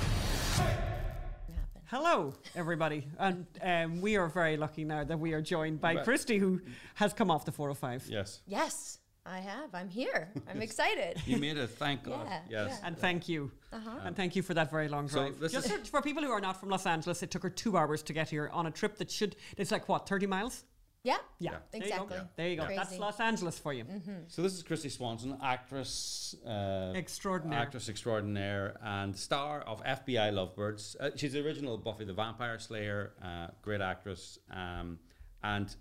[1.87, 6.39] Hello, everybody, and um, we are very lucky now that we are joined by Kristy,
[6.39, 6.61] who
[6.97, 8.09] has come off the 405.
[8.11, 8.43] Yes.
[8.47, 9.75] Yes, I have.
[9.75, 10.29] I'm here.
[10.51, 11.17] I'm excited.
[11.25, 11.71] You made it.
[11.71, 12.27] Thank God.
[12.27, 12.79] Yeah, yes.
[12.79, 12.87] yeah.
[12.87, 13.51] And thank you.
[13.73, 13.91] Uh-huh.
[14.05, 15.41] And thank you for that very long So drive.
[15.41, 17.51] this Just is- for, for people who are not from Los Angeles, it took her
[17.51, 20.65] two hours to get here on a trip that should, it's like what, 30 miles?
[21.05, 21.17] Yeah.
[21.39, 21.51] Yeah.
[21.71, 21.95] There you go.
[21.95, 22.17] Exactly.
[22.37, 22.67] There you go.
[22.69, 23.01] That's Mm-hmm.
[23.03, 23.85] Los Angeles for you.
[24.27, 27.61] So this is Kristy Swanson, actress, uh, Extraordinaire.
[27.61, 30.97] actress extraordinaire, and star of FBI Lovebirds.
[30.99, 34.99] Uh, she's the original Buffy the Vampire Slayer, uh, great actress, um,
[35.43, 35.75] and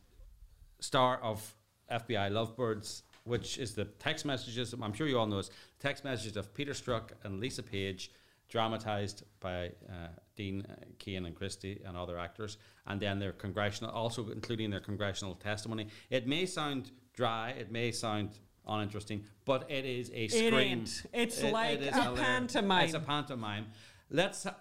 [0.79, 1.55] star of
[1.91, 4.73] FBI Lovebirds, which is the text messages.
[4.79, 5.49] I'm sure you all know this.
[5.79, 8.11] Text messages of Peter Strzok and Lisa Page,
[8.49, 13.91] dramatized by uh, Dean uh, Cain and Kristy and other actors, and then their congressional,
[13.91, 15.87] also including their congressional testimony.
[16.09, 20.53] It may sound dry, it may sound uninteresting, but it is a scream.
[20.53, 21.03] ain't.
[21.11, 22.21] It's like a hilarious.
[22.21, 22.85] pantomime.
[22.85, 23.67] It's a pantomime.
[24.09, 24.53] Let's uh,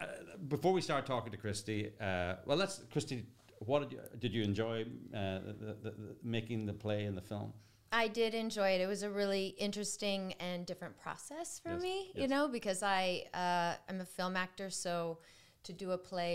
[0.48, 1.92] before we start talking to Kristy.
[2.00, 3.24] Uh, well, let's Kristy.
[3.60, 7.22] What did you did you enjoy uh, the, the, the, making the play and the
[7.22, 7.52] film?
[7.92, 8.80] I did enjoy it.
[8.80, 13.24] It was a really interesting and different process for Yes, me, you know, because I
[13.32, 15.18] uh, I'm a film actor, so
[15.66, 16.32] to do a play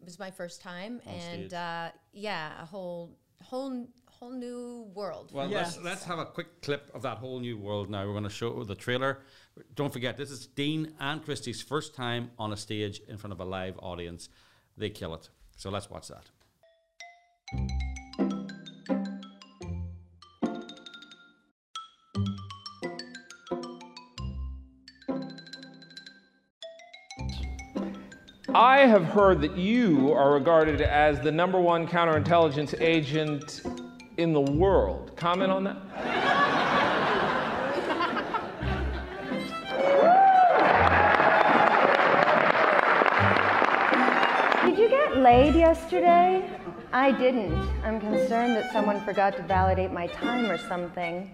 [0.00, 3.86] It was my first time, On and uh, yeah, a whole whole
[4.18, 5.30] whole new world.
[5.32, 5.58] Well, Yeah.
[5.58, 8.04] let's let's have a quick clip of that whole new world now.
[8.06, 9.12] We're going to show the trailer.
[9.74, 13.40] Don't forget, this is Dean and Kristy's first time on a stage in front of
[13.40, 14.28] a live audience.
[14.76, 15.30] They kill it.
[15.56, 16.30] So let's watch that.
[28.58, 33.60] I have heard that you are regarded as the number one counterintelligence agent
[34.16, 35.14] in the world.
[35.14, 35.76] Comment on that?
[44.64, 46.50] Did you get laid yesterday?
[46.94, 47.52] I didn't.
[47.84, 51.30] I'm concerned that someone forgot to validate my time or something.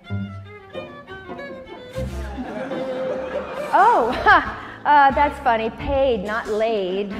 [3.74, 5.70] Oh, ha, uh, that's funny.
[5.70, 7.10] Paid, not laid.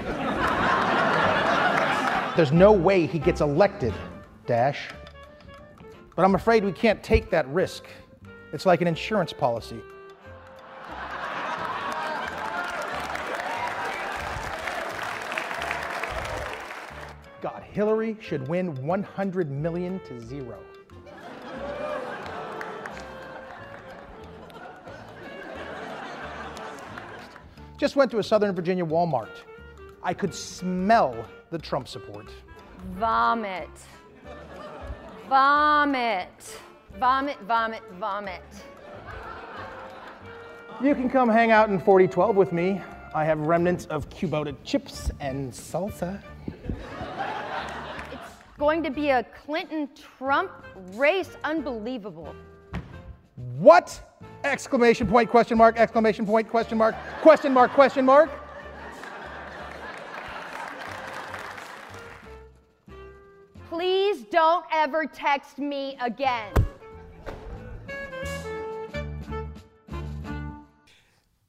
[2.36, 3.92] There's no way he gets elected,
[4.46, 4.88] Dash.
[6.16, 7.84] But I'm afraid we can't take that risk.
[8.52, 9.80] It's like an insurance policy.
[17.40, 20.58] God, Hillary should win 100 million to zero.
[27.82, 29.42] Just went to a Southern Virginia Walmart.
[30.04, 31.16] I could smell
[31.50, 32.26] the Trump support.
[32.94, 33.68] Vomit.
[35.28, 36.60] Vomit.
[37.00, 38.44] Vomit, vomit, vomit.
[40.80, 42.80] You can come hang out in 4012 with me.
[43.16, 46.22] I have remnants of Qdoba chips and salsa.
[48.12, 50.52] It's going to be a Clinton Trump
[50.92, 51.36] race.
[51.42, 52.32] Unbelievable.
[53.58, 54.00] What?
[54.44, 58.30] Exclamation point, question mark, exclamation point, question mark, question mark, question mark.
[63.68, 66.52] Please don't ever text me again.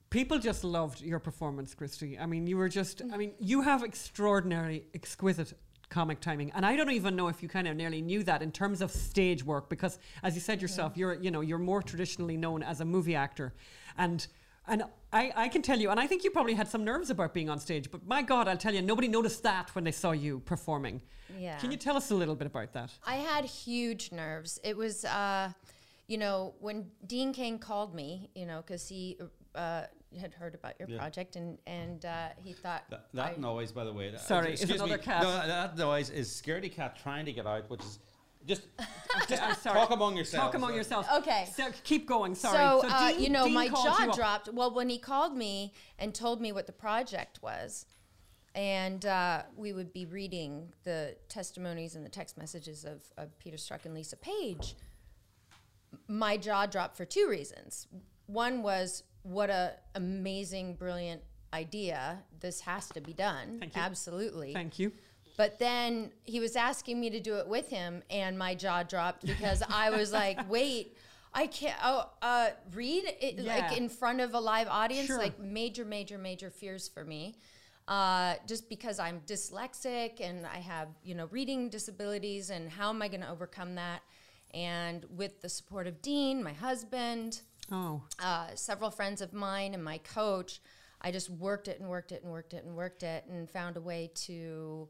[0.10, 2.22] People just loved your performance, Kristy.
[2.22, 5.54] I mean, you were just, I mean, you have extraordinary, exquisite
[5.94, 6.52] comic timing.
[6.56, 8.90] And I don't even know if you kind of nearly knew that in terms of
[8.92, 12.82] stage work, because as you said yourself, you're, you know, you're more traditionally known as
[12.82, 13.54] a movie actor.
[13.98, 14.26] And
[14.66, 17.34] and I, I can tell you, and I think you probably had some nerves about
[17.34, 20.12] being on stage, but my God, I'll tell you, nobody noticed that when they saw
[20.12, 21.02] you performing.
[21.38, 21.58] Yeah.
[21.58, 22.90] Can you tell us a little bit about that?
[23.06, 24.62] I had huge nerves.
[24.64, 25.52] It was, uh,
[26.08, 29.18] you know, when Dean Cain called me, you know, because he
[29.56, 29.84] uh,
[30.20, 33.84] had heard about your project and and uh, he thought That, that I- noise, by
[33.84, 34.12] the way.
[34.12, 35.24] that- Sorry, is excuse another me, cat.
[35.24, 38.00] No, that noise is scaredy cat trying to get out, which is
[38.46, 38.64] just,
[39.30, 39.80] just I'm sorry.
[39.80, 40.44] talk among yourselves.
[40.48, 41.08] Talk among yourselves.
[41.20, 41.48] Okay.
[41.56, 42.36] So keep going.
[42.36, 42.58] Sorry.
[42.58, 44.50] So, uh, Dean- you know, Dean my jaw you dropped.
[44.52, 47.86] Well, when he called me and told me what the project was,
[48.54, 53.58] and uh, we would be reading the testimonies and the text messages of, of Peter
[53.58, 54.76] Strzok and Lisa Page,
[56.08, 57.88] my jaw dropped for two reasons.
[58.28, 61.22] One was what a amazing, brilliant
[61.54, 62.20] idea.
[62.40, 63.58] This has to be done.
[63.60, 63.82] Thank you.
[63.82, 64.54] Absolutely.
[64.54, 64.92] Thank you.
[65.38, 69.26] But then he was asking me to do it with him, and my jaw dropped
[69.26, 70.96] because I was like, "Wait,
[71.34, 73.56] I can't oh, uh, read it Yeah.
[73.56, 75.18] like in front of a live audience." Sure.
[75.18, 77.36] Like major, major, major fears for me,
[77.88, 83.02] uh, just because I'm dyslexic and I have you know reading disabilities, and how am
[83.02, 84.02] I going to overcome that?
[84.54, 88.02] And with the support of Dean, my husband, Oh.
[88.22, 90.62] uh, several friends of mine and my coach,
[91.02, 93.78] I just worked it and worked it and worked it and worked it and found
[93.78, 94.88] a way to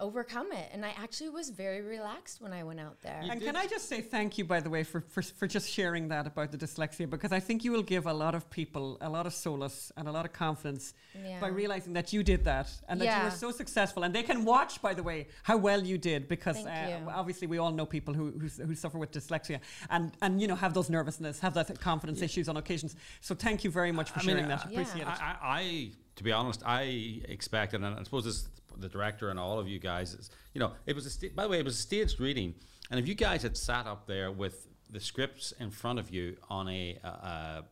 [0.00, 0.68] overcome it.
[0.72, 3.20] And I actually was very relaxed when I went out there.
[3.22, 6.08] And can I just say thank you, by the way, for, for, for just sharing
[6.08, 9.08] that about the dyslexia, because I think you will give a lot of people a
[9.08, 11.40] lot of solace and a lot of confidence Yeah.
[11.40, 14.04] by realizing that you did that and that you were so successful.
[14.04, 17.10] And they can watch, by the way, how well you did, because Thank uh, you.
[17.10, 19.58] obviously we all know people who, who, who suffer with dyslexia
[19.90, 22.94] and, and, you know, have those nervousness, have that confidence issues on occasions.
[23.20, 24.66] So thank you very much for I mean, sharing that.
[24.66, 24.80] I- Yeah.
[24.80, 25.08] Appreciate it.
[25.08, 29.38] I, I, I, to be honest, I expected, and I suppose this, the director and
[29.38, 31.64] all of you guys, is, you know, it was a sta- by the way, it
[31.64, 32.54] was a staged reading,
[32.90, 36.36] and if you guys had sat up there with the scripts in front of you
[36.48, 37.62] on a, uh, uh,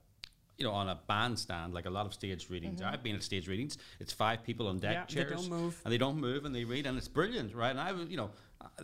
[0.58, 2.80] you know, on a bandstand, like a lot of stage readings.
[2.80, 3.76] I've been at stage readings.
[4.00, 5.18] It's five people on deck Mm-hmm.
[5.18, 5.80] Yeah, they chairs, don't move.
[5.84, 7.70] and they don't move, and they read, and it's brilliant, right?
[7.70, 8.30] And I was, you know,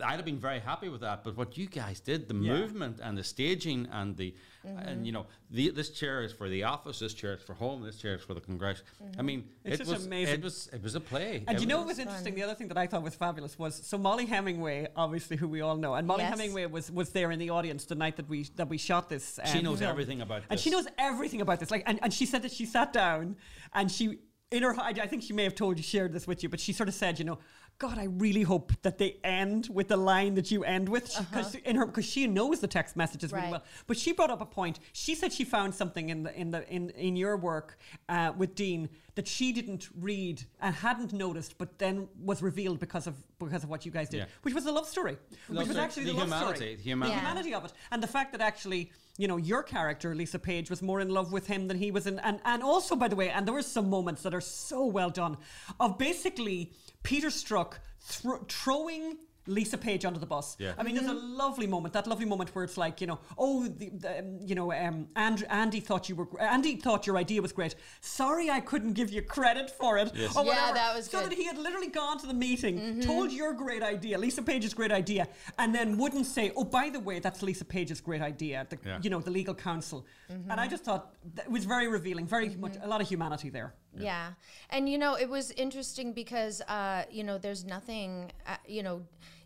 [0.03, 1.23] I'd have been very happy with that.
[1.23, 2.53] But what you guys did, the Yeah.
[2.53, 4.33] movement and the staging and the,
[4.63, 7.83] and you know, the, this chair is for the office, this chair is for home,
[7.83, 8.83] this chair is for the congress.
[9.17, 10.35] I mean, It's it just was amazing.
[10.35, 11.43] It was it was a play.
[11.47, 12.35] And It you know was- what was interesting?
[12.35, 15.61] The other thing that I thought was fabulous was so Mollie Hemingway, obviously who we
[15.61, 16.37] all know, and Mollie Yes.
[16.37, 19.39] Hemingway was was there in the audience the night that we that we shot this.
[19.51, 19.91] She um, knows film.
[19.91, 21.71] everything about and she knows everything about this.
[21.71, 23.35] Like, and, and she said that she sat down
[23.73, 24.19] and she
[24.51, 24.75] in her.
[24.79, 26.87] I, I think she may have told you shared this with you, but she sort
[26.89, 27.39] of said, you know.
[27.79, 31.55] God, I really hope that they end with the line that you end with, because
[31.55, 33.63] in her, because she knows the text messages really well.
[33.87, 34.79] But she brought up a point.
[34.93, 38.55] She said she found something in the in the in in your work uh, with
[38.55, 43.63] Dean that she didn't read and hadn't noticed, but then was revealed because of because
[43.63, 44.25] of what you guys did, Yeah.
[44.43, 45.17] which was a love story,
[45.49, 47.15] which was actually the, The love humanity, story, the humanity.
[47.15, 48.91] the humanity of it, and the fact that actually.
[49.17, 52.07] You know, your character, Lisa Page, was more in love with him than he was
[52.07, 52.17] in.
[52.19, 55.11] And, and also, by the way, and there were some moments that are so well
[55.11, 55.37] done
[55.79, 56.73] of basically
[57.03, 59.17] Peter Strzok thro- throwing
[59.47, 60.55] Lisa Page under the bus.
[60.59, 60.73] Yeah.
[60.77, 63.67] I mean, there's a lovely moment, that lovely moment where it's like, you know, oh,
[63.67, 67.17] the, the, um, you know, um, and, Andy thought you were, gr- Andy thought your
[67.17, 67.75] idea was great.
[68.01, 70.11] Sorry, I couldn't give you credit for it.
[70.15, 70.35] Yes.
[70.35, 70.73] Or Yeah, whatever.
[70.75, 71.31] that was so good.
[71.31, 74.91] that he had literally gone to the meeting, told your great idea, Lisa Page's great
[74.91, 75.27] idea,
[75.59, 78.65] and then wouldn't say, oh, by the way, that's Lisa Page's great idea.
[78.69, 78.99] The, Yeah.
[79.01, 80.05] You know, the legal counsel.
[80.29, 83.49] And I just thought that it was very revealing, very much a lot of humanity
[83.49, 83.75] there.
[83.95, 84.29] Yeah.
[84.71, 89.03] And, you know, it was interesting because, uh, you know, there's nothing, uh, you know,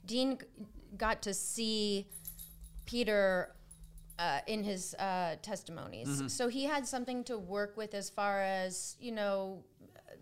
[0.08, 0.40] Dean
[0.98, 2.08] got to see
[2.86, 3.52] Peter
[4.18, 6.08] uh, in his uh, testimonies.
[6.08, 6.28] Mm-hmm.
[6.28, 9.64] So he had something to work with as far as, you know,
[9.96, 10.16] uh,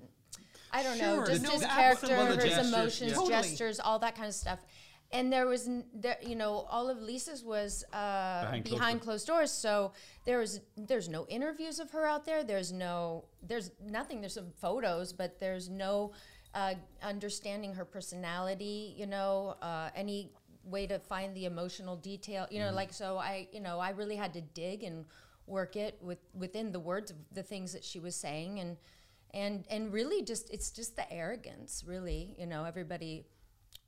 [0.71, 3.15] I don't know, just no, his ab- character, his gestures, emotions, yeah.
[3.15, 3.31] Totally.
[3.31, 4.59] gestures, all that kind of stuff.
[5.11, 9.27] And there was, n- there, you know, all of Lisa's was uh, Behind behind, closed
[9.27, 9.51] closed doors.
[9.51, 9.93] So
[10.25, 12.43] there was, there's no interviews of her out there.
[12.43, 14.19] There's no, there's nothing.
[14.19, 16.11] There's some photos, but there's no
[16.55, 18.95] uh, understanding her personality.
[18.97, 20.31] You know, uh, any
[20.63, 22.47] way to find the emotional detail.
[22.49, 23.17] You know, like so.
[23.17, 25.05] I, you know, I really had to dig and
[25.47, 28.77] work it with within the words of the things that she was saying and
[29.31, 33.23] and and really just it's just the arrogance really you know everybody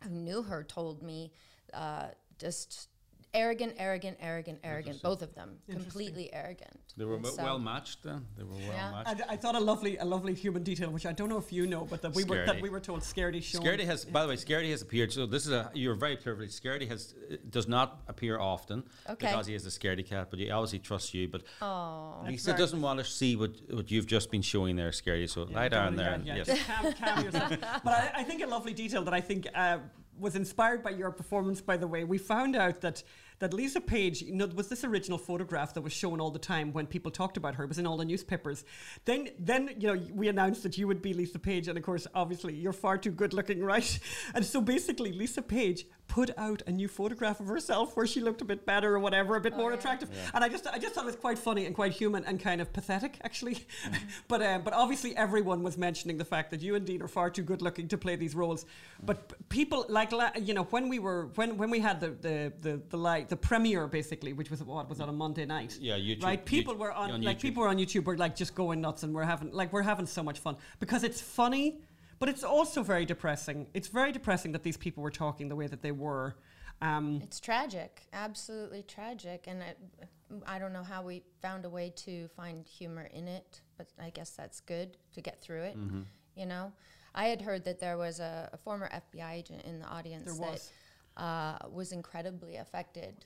[0.03, 1.31] who knew her told me
[1.73, 2.89] uh, just
[3.33, 5.01] arrogant, arrogant, arrogant, arrogant.
[5.01, 6.79] Both of them completely arrogant.
[6.95, 8.25] They were so- well matched then.
[8.37, 8.91] They were well Yeah.
[8.91, 9.09] matched.
[9.09, 11.67] And I thought a lovely, a lovely human detail, which I don't know if you
[11.67, 13.61] know, but that we were that we were told Scaredy shown.
[13.61, 15.11] Scaredy has, by the way, Scaredy has appeared.
[15.13, 16.53] So this is a you're very privileged.
[16.61, 19.27] Scaredy has uh, does not appear often Okay.
[19.27, 21.27] because he is a Scaredy cat, but he obviously trusts you.
[21.27, 25.29] But Oh, Lisa doesn't want to see what what you've just been showing there, Scaredy.
[25.29, 26.13] So lie down there.
[26.13, 26.47] and- Yeah, yes.
[26.47, 27.49] just calm, calm yourself.
[27.83, 29.77] but I, I think a lovely detail that I think uh,
[30.19, 31.61] was inspired by your performance.
[31.61, 33.03] By the way, we found out that
[33.39, 36.73] that Lisa Page, you know, was this original photograph that was shown all the time
[36.73, 37.63] when people talked about her.
[37.63, 38.65] It was in all the newspapers.
[39.05, 42.07] Then, then you know, we announced that you would be Lisa Page, and of course,
[42.15, 43.99] obviously, you're far too good looking, right?
[44.33, 48.41] And so basically, Lisa Page put out a new photograph of herself where she looked
[48.41, 50.09] a bit better or whatever, a bit more attractive.
[50.33, 52.61] And I just, I just thought it was quite funny and quite human and kind
[52.61, 53.65] of pathetic, actually.
[54.27, 57.29] but, um, but obviously, everyone was mentioning the fact that you and Dean are far
[57.29, 58.65] too good looking to play these roles.
[59.03, 62.09] But p- people like, la- you know, when we were, when, when we had the,
[62.09, 65.77] the, the, the, light, the premiere basically, which was what was on a Monday night.
[65.79, 67.41] Yeah, YouTube- Right, people YouTube- were on, on like YouTube.
[67.41, 70.05] people were on YouTube were like just going nuts, and we're having like we're having
[70.05, 71.81] so much fun because it's funny,
[72.19, 73.67] but it's also very depressing.
[73.73, 76.35] It's very depressing that these people were talking the way that they were.
[76.81, 81.91] Um, it's tragic, absolutely tragic, and I, I don't know how we found a way
[81.97, 85.77] to find humor in it, but I guess that's good to get through it.
[85.77, 86.01] Mm-hmm.
[86.35, 86.71] You know,
[87.15, 90.35] I had heard that there was a, a former FBI agent in the audience There
[90.35, 90.71] that was.
[91.17, 93.25] Uh, was incredibly affected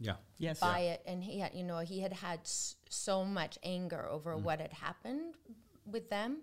[0.00, 0.16] Yeah.
[0.38, 4.02] yes, by it and he had you know he had had s- so much anger
[4.08, 4.42] over Mm.
[4.42, 5.34] what had happened
[5.86, 6.42] with them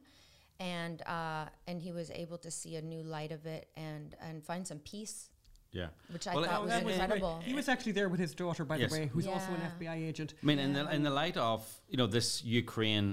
[0.60, 4.44] and uh, and he was able to see a new light of it and and
[4.46, 5.30] find some peace
[5.72, 5.90] Yeah.
[6.10, 7.40] which I Well, thought uh, was that was incredible.
[7.52, 8.92] He was actually there with his daughter, by Yes.
[8.92, 10.30] the way, who's also an FBI agent.
[10.42, 11.60] I mean, in the in the light of
[11.92, 12.30] you know this
[12.64, 13.08] Ukraine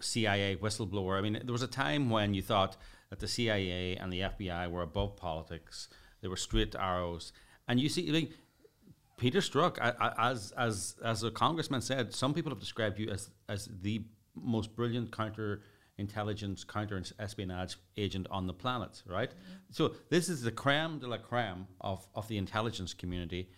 [0.00, 2.72] CIA whistleblower, I mean, there was a time when you thought
[3.10, 5.88] that the CIA and the FBI were above politics;
[6.20, 7.32] they were straight arrows.
[7.68, 8.30] And you see, like,
[9.16, 9.78] Peter Strzok,
[10.18, 14.76] as as as a congressman said, some people have described you as as the most
[14.76, 15.62] brilliant counter
[15.98, 19.30] intelligence, counter espionage agent on the planet, right?
[19.30, 19.52] Mm-hmm.
[19.70, 23.48] So this is the creme de la creme of, of the intelligence community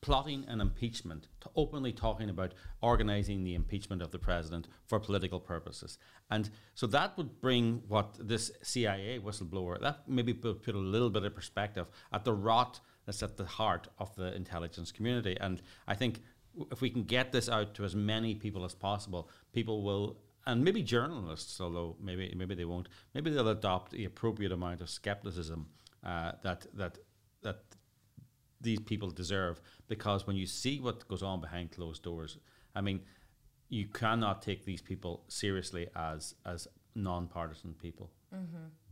[0.00, 5.38] plotting an impeachment, to openly talking about organizing the impeachment of the president for political
[5.38, 5.98] purposes.
[6.30, 11.10] And so that would bring what this CIA whistleblower, that maybe put, put a little
[11.10, 15.36] bit of perspective at the rot that's at the heart of the intelligence community.
[15.40, 16.22] And I think
[16.70, 20.64] if we can get this out to as many people as possible, people will and
[20.64, 25.66] maybe journalists, although maybe maybe they won't, maybe they'll adopt the appropriate amount of skepticism
[26.02, 27.09] uh, that that that
[28.60, 29.60] these people deserve.
[29.88, 32.38] Because when you see what goes on behind closed doors,
[32.74, 33.00] I mean,
[33.68, 38.10] you cannot take these people seriously as as nonpartisan people.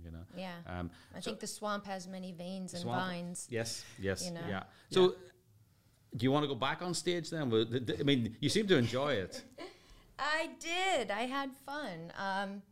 [0.05, 0.25] You know.
[0.37, 4.25] yeah Um, I so- think the swamp has many veins and Swamp- vines Yes, yes,
[4.27, 4.41] you know?
[4.49, 4.65] yeah.
[4.91, 5.15] So,
[6.17, 7.49] do you want to go back on stage then?
[7.51, 9.45] Well, th- th- I mean, you seem to enjoy it.
[10.19, 11.11] I did.
[11.13, 12.13] I had fun.
[12.17, 12.63] Um,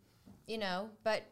[0.48, 1.22] you know, but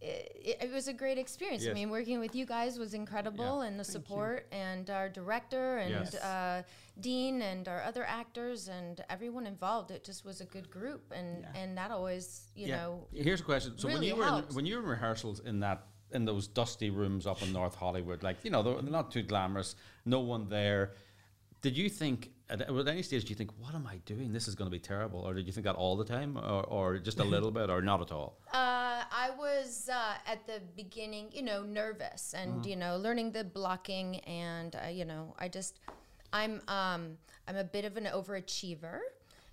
[0.00, 1.64] it, it was a great experience.
[1.64, 1.72] Yes.
[1.72, 3.68] I mean, working with you guys was incredible, Yeah.
[3.68, 6.14] and the support, and our director, and Yes.
[6.14, 6.62] uh,
[7.00, 9.90] Dean, and our other actors, and everyone involved.
[9.90, 13.76] It just was a good group, and and that always, you know, Here's a question.
[13.78, 16.46] So when really you were in, when you were in rehearsals in that in those
[16.48, 19.74] dusty rooms up in North Hollywood, like you know they're they're not too glamorous,
[20.04, 20.92] no one there.
[21.60, 23.24] Did you think at, at any stage?
[23.24, 24.32] Do you think, "What am I doing?
[24.32, 26.64] This is going to be terrible," or did you think that all the time, or,
[26.64, 28.38] or just a little bit, or not at all?
[28.52, 32.68] Uh, I was uh, at the beginning, you know, nervous and Mm-hmm.
[32.68, 35.80] you know, learning the blocking, and uh, you know, I just,
[36.32, 39.00] I'm, um, I'm a bit of an overachiever.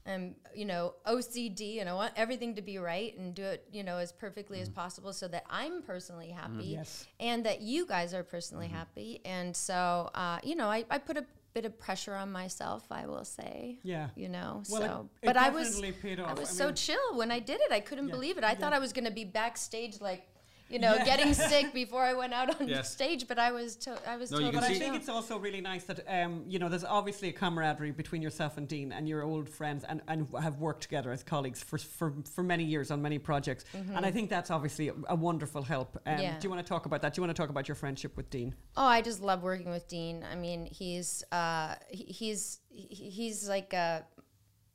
[0.07, 3.83] I'm, you know, OCD, and I want everything to be right and do it, you
[3.83, 7.07] know, as perfectly as possible, so that I'm personally happy, Yes.
[7.19, 9.19] and that you guys are personally happy.
[9.25, 11.25] And so, uh, you know, I, I put a
[11.55, 13.79] bit of pressure on myself, I will say.
[13.81, 14.09] Yeah.
[14.15, 17.39] You know, Well, so, it but I was, I was I so chill when I
[17.39, 17.71] did it.
[17.71, 18.43] I couldn't Yeah, believe it.
[18.43, 18.73] I thought.
[18.73, 20.27] I was going to be backstage, like,
[20.69, 21.05] you know, Yeah.
[21.05, 22.91] getting sick before I went out on Yes.
[22.91, 23.27] stage.
[23.27, 25.83] But I was, to- I was No, totally But I think it's also really nice
[25.85, 29.47] that um, you know there's obviously a camaraderie between yourself and Dean and your old
[29.47, 33.19] friends and, and have worked together as colleagues for, for, for many years on many
[33.19, 33.65] projects.
[33.73, 35.97] And I think that's obviously a, a wonderful help.
[36.05, 36.23] Um, Mm-hmm.
[36.23, 36.39] Yeah.
[36.39, 37.13] Do you want to talk about that?
[37.13, 38.55] Do you want to talk about your friendship with Dean?
[38.77, 40.25] Oh, I just love working with Dean.
[40.31, 44.01] I mean, he's uh, he's he's like uh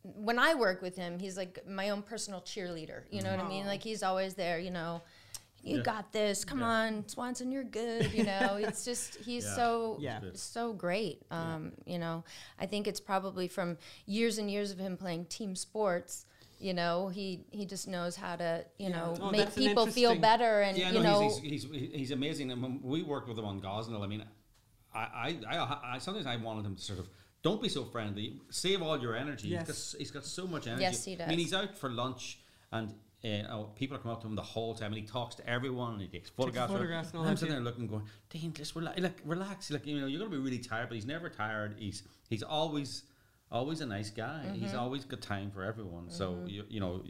[0.02, 3.02] when I work with him, he's like my own personal cheerleader.
[3.10, 3.66] You know what I mean?
[3.66, 4.58] Like he's always there.
[4.58, 5.02] You know,
[5.62, 6.44] you got this.
[6.44, 8.12] Come on, Swanson, you're good.
[8.12, 9.54] You know, it's just he's Yeah.
[9.56, 10.20] so Yeah.
[10.34, 11.22] so great.
[11.30, 12.24] Um, You know,
[12.58, 16.26] I think it's probably from years and years of him playing team sports.
[16.58, 20.60] You know, he he just knows how to you know Oh, make people feel better
[20.62, 21.20] and Yeah, you no, know.
[21.22, 22.50] he's, he's, he's, he's amazing.
[22.52, 24.24] And when we worked with him on Gosnell, I mean,
[24.94, 27.08] I, I, I, I sometimes I wanted him to sort of
[27.42, 28.38] don't be so friendly.
[28.50, 29.48] Save all your energy.
[29.48, 29.66] Yes.
[29.66, 30.82] He's, got, he's got so much energy.
[30.82, 31.26] Yes, he does.
[31.26, 32.40] I mean, he's out for lunch
[32.72, 32.92] and.
[33.22, 35.46] Uh, oh, people are coming up to him the whole time, and he talks to
[35.48, 36.72] everyone, and he takes photographs.
[36.72, 39.70] photographs and all I'm sitting there looking, going, Dean, just relax, like, relax.
[39.70, 41.76] Like you know, you're gonna be really tired, but he's never tired.
[41.78, 43.02] He's he's always
[43.52, 44.44] always a nice guy.
[44.46, 44.54] Mm-hmm.
[44.54, 46.08] He's always got time for everyone.
[46.08, 47.02] So you, you know,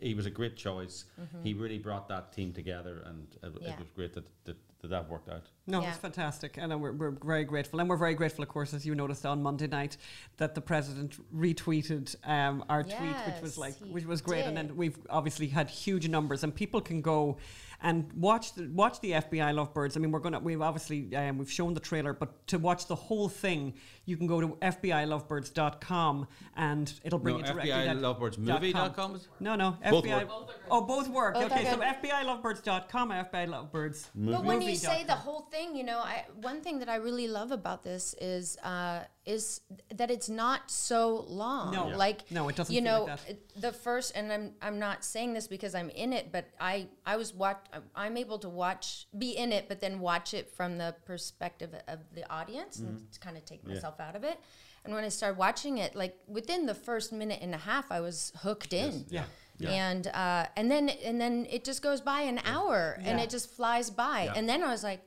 [0.00, 1.04] he was a great choice.
[1.42, 3.64] He really brought that team together, and it, Mm-hmm.
[3.64, 3.72] Yeah.
[3.72, 4.56] it was great that, that
[4.88, 5.42] that, that worked out.
[5.66, 5.88] No, Yeah.
[5.88, 8.86] it's fantastic, and uh, we're, we're very grateful, and we're very grateful, of course, as
[8.86, 9.96] you noticed on Monday night,
[10.36, 14.76] that the president retweeted um, our tweet, which was like, which was great, and then
[14.76, 17.36] we've obviously had huge numbers, and people can go
[17.82, 19.96] and watch the watch the FBI Lovebirds.
[19.96, 22.94] I mean, we're gonna we've obviously um, we've shown the trailer, but to watch the
[22.94, 23.74] whole thing,
[24.04, 27.70] you can go to FBILovebirds.com, and it'll bring No, you directly.
[27.70, 29.20] FBI that- Lovebirdsmovie dot dot?
[29.40, 30.28] No, no, Both FBI.
[30.28, 30.50] work.
[30.70, 31.34] Oh, both work.
[31.34, 32.10] Both okay, are so good.
[32.10, 34.10] FBILovebirds.com, FBI Lovebirds.
[34.14, 37.28] But when you say the whole thing, you know, I, one thing that I really
[37.28, 39.60] love about this is uh, is
[39.94, 41.72] that it's not so long.
[41.74, 41.88] No.
[41.88, 41.96] Yeah.
[41.96, 45.48] like No, it doesn't You know, like the first, and I'm I'm not saying this
[45.48, 47.58] because I'm in it, but I I was watch.
[47.94, 51.98] I'm able to watch, be in it, but then watch it from the perspective of
[52.14, 52.96] the audience Mm-hmm.
[52.96, 54.38] and kind of take myself out of it.
[54.84, 58.00] And when I started watching it, like within the first minute and a half, I
[58.00, 59.06] was hooked in.
[59.08, 59.24] Yeah.
[59.68, 63.50] And uh, and then and then it just goes by an hour and it just
[63.50, 64.24] flies by.
[64.24, 64.34] Yeah.
[64.36, 65.00] And then I was like,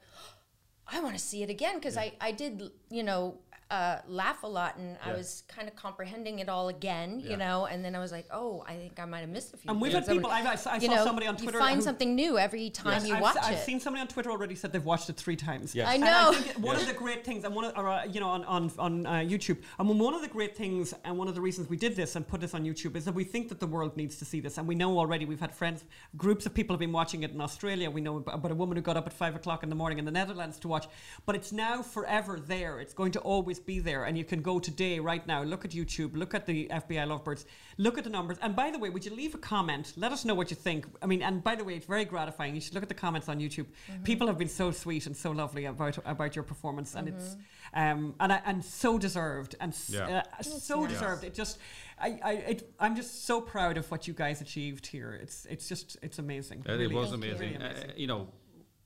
[0.92, 3.38] I want to see it again because I, I did, you know,
[3.72, 7.30] uh, laugh a lot and I was kind of comprehending it all again, Yeah.
[7.32, 9.58] you know, and then I was like, oh, I think I might have missed a
[9.58, 9.70] few.
[9.70, 10.08] And we've things.
[10.08, 10.32] had people.
[10.32, 11.58] I, I, I saw know, somebody on Twitter.
[11.60, 13.64] You find who- something new every time Yes, you I've, watch I've it.
[13.64, 15.76] seen somebody on Twitter already said they've watched it three times.
[15.76, 15.88] Yes.
[15.88, 16.32] I And know.
[16.32, 18.44] I think one of the great things, and one of, or, uh, you know, on
[18.46, 21.70] on, on uh, YouTube, and one of the great things, and one of the reasons
[21.70, 23.96] we did this and put this on YouTube is that we think that the world
[23.96, 25.26] needs to see this, and we know already.
[25.26, 25.84] We've had friends,
[26.18, 27.90] groups of people have been watching it in Australia.
[27.92, 30.06] We know about a woman who got up at five o'clock in the morning in
[30.06, 30.88] the Netherlands to watch,
[31.28, 32.80] but it's now forever there.
[32.80, 35.72] It's going to always be there, and you can go today, right now, look at
[35.72, 37.46] YouTube, look at the FBI Lovebirds,
[37.78, 39.94] look at the numbers, and by the way, would you leave a comment?
[39.98, 40.86] Let us know what you think.
[41.02, 42.56] I mean, and by the way, it's very gratifying.
[42.56, 43.68] You should look at the comments on YouTube.
[44.04, 47.38] People have been so sweet and so lovely about about your performance, and it's
[47.74, 50.24] um and I, and so deserved and s- Yeah.
[50.40, 50.92] uh, so nice.
[50.94, 51.24] deserved.
[51.24, 51.60] It just
[52.00, 55.12] I I it, I'm just so proud of what you guys achieved here.
[55.22, 56.60] It's it's just it's amazing.
[56.66, 57.30] It, Really, was Thank you.
[57.32, 57.62] amazing.
[57.62, 58.30] Uh, you know,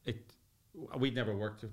[0.06, 0.18] it.
[0.98, 1.64] We'd never worked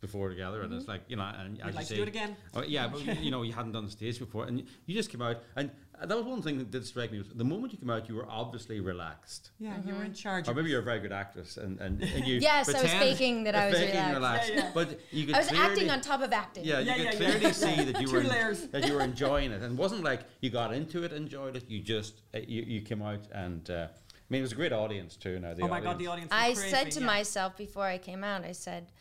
[0.00, 2.08] before together, and it's like you know, and as you like to say, do it
[2.08, 2.36] again.
[2.54, 5.10] Oh, yeah, but you- you know, you hadn't done the stage before, and you just
[5.10, 5.70] came out, and
[6.00, 7.18] uh, that was one thing that did strike me.
[7.18, 9.50] Was the moment you came out, you were obviously relaxed.
[9.58, 10.48] Yeah, you were in charge.
[10.48, 12.38] Or maybe you're a very good actress, and, and, and you.
[12.40, 14.50] Yes, I was faking that I was faking relaxed.
[14.50, 14.70] Yeah, yeah.
[14.74, 16.64] But you could I was clearly, acting on top of acting.
[16.64, 17.16] Yeah, you Yeah, could yeah, yeah.
[17.38, 20.20] clearly see that you were en- that you were enjoying it, and it wasn't like
[20.40, 21.64] you got into it, enjoyed it.
[21.68, 23.88] You just uh, you, you came out, and uh,
[24.28, 25.40] I mean, it was a great audience too.
[25.40, 26.30] Now, the oh my god, the audience!
[26.30, 27.06] was I crazy, said to yeah.
[27.06, 28.92] myself before I came out, I said,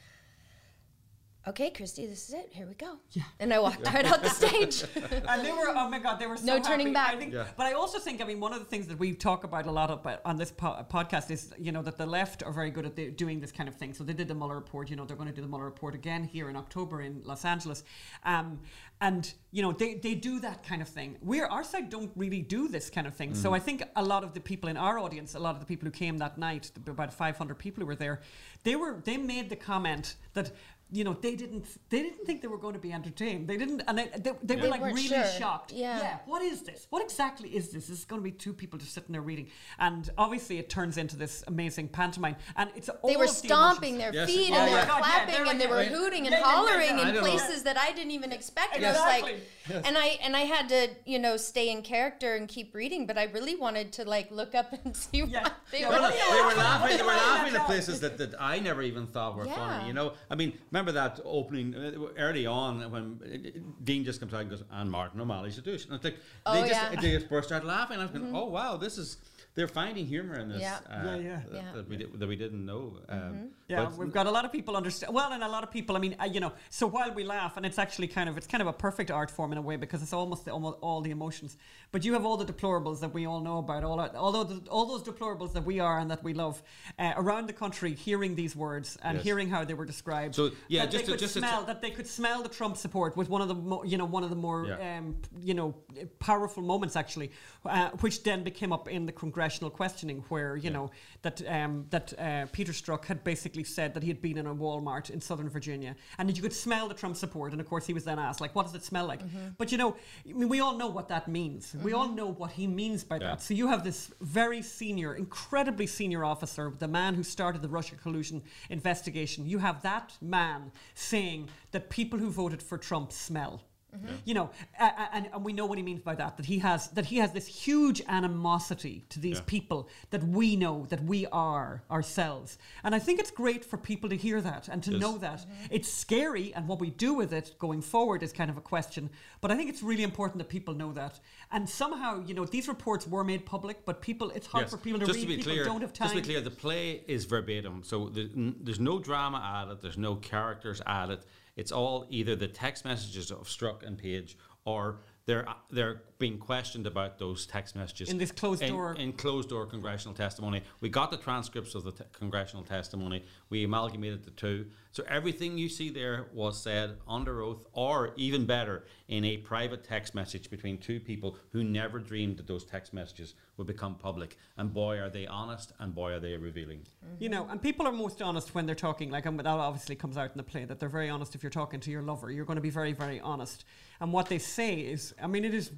[1.48, 2.50] "Okay, Kristy, this is it.
[2.52, 3.24] Here we go." Yeah.
[3.40, 4.84] And I walked right out the stage.
[4.96, 6.94] and they were oh my god they were so No turning happy.
[6.94, 7.14] back.
[7.16, 7.46] I think, Yeah.
[7.56, 9.72] but I also think I mean one of the things that we talk about a
[9.72, 12.86] lot about on this po- podcast is you know that the left are very good
[12.86, 13.94] at the, doing this kind of thing.
[13.94, 14.90] So they did the Mueller report.
[14.90, 17.46] You know they're going to do the Mueller report again here in October in Los
[17.46, 17.84] Angeles,
[18.24, 18.60] um,
[19.02, 21.18] and you know they they do that kind of thing.
[21.22, 23.34] We're our side don't really do this kind of thing.
[23.36, 25.66] So I think a lot of the people in our audience, a lot of the
[25.66, 28.22] people who came that night, about 500 people who were there,
[28.64, 30.52] they were they made the comment that
[30.90, 33.48] you know, they didn't they didn't think they were going to be entertained.
[33.48, 35.26] They didn't, and they, they, they were like weren't really sure.
[35.26, 35.74] shocked.
[35.74, 36.00] Yeah.
[36.00, 36.18] yeah.
[36.26, 36.88] What is this?
[36.90, 37.88] What exactly is this?
[37.88, 39.48] This is going to be two people just sitting there reading,
[39.80, 43.36] and obviously it turns into this amazing pantomime, and it's all They were of the
[43.36, 44.30] stomping their Yes.
[44.30, 46.32] feet Oh and they oh my were yeah, clapping they're and they were hooting and
[46.32, 47.22] Yeah, yeah, yeah, hollering in don't know.
[47.22, 48.76] places that I didn't even expect.
[48.78, 49.24] And I was like,
[49.66, 49.82] Exactly.
[49.90, 53.18] and I and I had to you know stay in character and keep reading, but
[53.18, 55.44] I really wanted to like look up and see Yeah.
[55.44, 55.96] what they Yeah, were.
[55.96, 56.56] they were laughing at?
[56.56, 56.94] What laughing.
[56.94, 57.60] are They were laughing laughing at?
[57.62, 59.56] at places that, that I never even thought were Yeah.
[59.56, 59.88] funny.
[59.88, 64.34] You know, I mean, remember that opening uh, early on when uh, Dean just comes
[64.34, 66.90] out and goes, "And Martin O'Malley's a douche," and it's like Oh, they just yeah.
[66.90, 67.02] Mm-hmm.
[67.02, 68.00] they just burst out laughing.
[68.00, 69.18] I was going, "Oh wow, this is."
[69.58, 70.62] They're finding humor in this.
[70.62, 70.78] Yeah.
[70.88, 71.40] Uh, Yeah, yeah.
[71.50, 71.62] That, Yeah.
[71.62, 71.78] Mm-hmm.
[71.78, 72.84] that we did, that we didn't know.
[73.10, 75.14] Um, Yeah, we've got a lot of people understand.
[75.14, 75.96] Well, and a lot of people.
[75.98, 76.54] I mean, uh, you know.
[76.70, 79.32] So while we laugh, and it's actually kind of it's kind of a perfect art
[79.32, 81.58] form in a way because it's almost the, almost all the emotions.
[81.92, 83.84] But you have all the deplorables that we all know about.
[83.84, 86.62] All our- although the, all those deplorables that we are and that we love
[87.00, 89.24] uh, around the country, hearing these words and Yes.
[89.26, 90.36] hearing how they were described.
[90.36, 92.50] So, yeah, that just they to- could just smell ch- that they could smell the
[92.60, 94.98] Trump support was one of the mo- you know one of the more Yeah.
[95.00, 95.16] um,
[95.50, 95.74] you know
[96.20, 97.32] powerful moments actually,
[97.66, 100.92] uh, which then became up in the congressional questioning where you know
[101.22, 104.56] that um, that uh, Peter Strzok had basically said that he had been in a
[104.56, 107.86] Walmart in Southern Virginia and that you could smell the Trump support, and of course
[107.88, 109.22] he was then asked like, what does it smell like?
[109.58, 109.96] But you know,
[110.30, 111.76] I mean, we all know what that means.
[111.84, 113.28] We all know what he means by Yeah.
[113.30, 113.42] that.
[113.42, 117.96] So you have this very senior, incredibly senior officer, the man who started the Russia
[117.96, 119.48] collusion investigation.
[119.48, 123.62] You have that man saying that people who voted for Trump smell.
[123.96, 124.16] Mm-hmm.
[124.26, 126.36] You know, a- a- and, and we know what he means by that.
[126.38, 129.44] That he has that he has this huge animosity to these Yeah.
[129.46, 132.58] people that we know that we are ourselves.
[132.84, 135.02] And I think it's great for people to hear that and to Yes.
[135.02, 135.40] know that.
[135.40, 135.66] Mm-hmm.
[135.72, 139.10] It's scary, and what we do with it going forward is kind of a question.
[139.42, 141.20] But I think it's really important that people know that.
[141.52, 144.72] And somehow, you know, these reports were made public, but people, it's hard Yes.
[144.72, 145.22] for people to just read.
[145.24, 146.08] to be people clear, don't have time.
[146.08, 149.82] Just to be clear, the play is verbatim, so there's, n- there's no drama added.
[149.82, 151.20] There's no characters added.
[151.58, 156.88] It's all either the text messages of Strzok and Page, or they're they're being questioned
[156.88, 160.64] about those text messages In this closed in, door- in closed door congressional testimony.
[160.82, 163.24] We got the transcripts of the te- congressional testimony.
[163.50, 168.46] We amalgamated the two, so everything you see there was said under oath, or even
[168.46, 172.94] better, in a private text message between two people who never dreamed that those text
[172.94, 174.38] messages would become public.
[174.58, 176.80] And boy, are they honest, and boy, are they revealing.
[176.80, 177.24] Mm-hmm.
[177.24, 179.12] You know, and people are most honest when they're talking.
[179.12, 181.36] Like, and that obviously comes out in the play that they're very honest.
[181.36, 183.66] If you're talking to your lover, you're going to be very, very honest.
[184.00, 185.72] And what they say is, I mean, it is,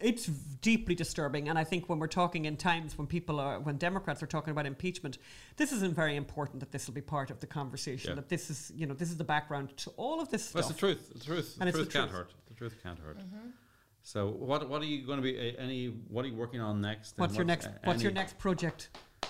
[0.00, 1.48] it's deeply disturbing.
[1.48, 4.50] And I think when we're talking in times when people are, when Democrats are talking
[4.50, 5.18] about impeachment,
[5.56, 8.10] this isn't very important that this will be part of the conversation.
[8.10, 8.14] Yeah.
[8.16, 10.76] That this is, you know, this is the background to all of this That's stuff.
[10.76, 11.12] the truth.
[11.14, 11.56] The truth.
[11.60, 12.18] And The it's the truth can't truth.
[12.26, 12.34] hurt.
[12.48, 13.18] The truth can't hurt.
[14.02, 15.36] So, what what are you going to be?
[15.36, 15.86] Uh, any?
[16.08, 17.12] What are you working on next?
[17.12, 17.66] and What's your next?
[17.66, 18.90] uh, What's your next project?
[19.24, 19.28] Uh,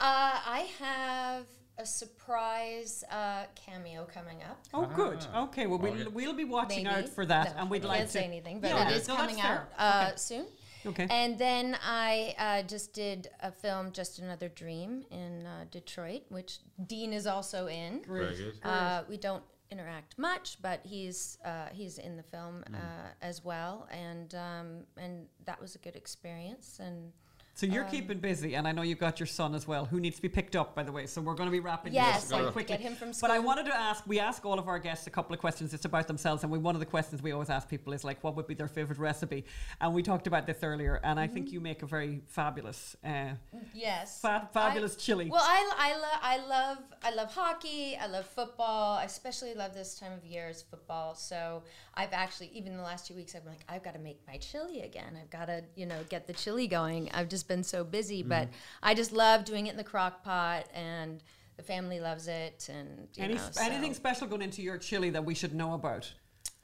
[0.00, 1.46] I have
[1.78, 4.58] a surprise uh, cameo coming up.
[4.74, 5.24] Oh, good.
[5.32, 5.44] Ah.
[5.44, 5.66] Okay.
[5.66, 6.06] Well, we'll, Okay.
[6.08, 6.96] we'll be watching Maybe.
[6.96, 8.96] out for that, No, and we'd I like can't to say anything, but Yeah, it
[8.96, 10.16] is no, that's coming out uh, Okay.
[10.16, 10.46] soon.
[10.86, 11.06] Okay.
[11.10, 16.58] And then I uh, just did a film, Just Another Dream, in uh, Detroit, which
[16.86, 18.02] Dean is also in.
[18.06, 18.54] Very good.
[18.62, 22.74] Uh, we don't interact much, but he's uh, he's in the film Mm.
[22.76, 26.78] uh, as well, and um, and that was a good experience.
[26.80, 27.12] And
[27.58, 29.98] So you're Um, keeping busy, and I know you've got your son as well, who
[29.98, 31.06] needs to be picked up, by the way.
[31.08, 32.76] So we're going to be wrapping Yes, this quite quickly.
[32.76, 33.28] get him from school.
[33.28, 35.72] But I wanted to ask, we ask all of our guests a couple of questions
[35.72, 38.22] just about themselves, and we, one of the questions we always ask people is like,
[38.22, 39.44] what would be their favorite recipe?
[39.80, 41.34] And we talked about this earlier, and I Mm-hmm.
[41.34, 42.94] think you make a very fabulous.
[43.04, 43.30] Uh,
[43.74, 45.28] yes, Fa- fabulous I- chili.
[45.28, 47.96] Well, I, I, lo- I love I love hockey.
[47.96, 48.98] I love football.
[48.98, 51.14] I especially love this time of year is football.
[51.16, 51.62] So
[51.94, 54.36] I've actually even the last two weeks I've been like I've got to make my
[54.36, 55.16] chili again.
[55.20, 57.10] I've got to you know get the chili going.
[57.14, 58.28] I've just been so busy, Mm-hmm.
[58.28, 58.48] but
[58.82, 61.22] I just love doing it in the crock pot and.
[61.56, 65.10] The family loves it, and you any, know, so- anything special going into your chili
[65.10, 66.08] that we should know about?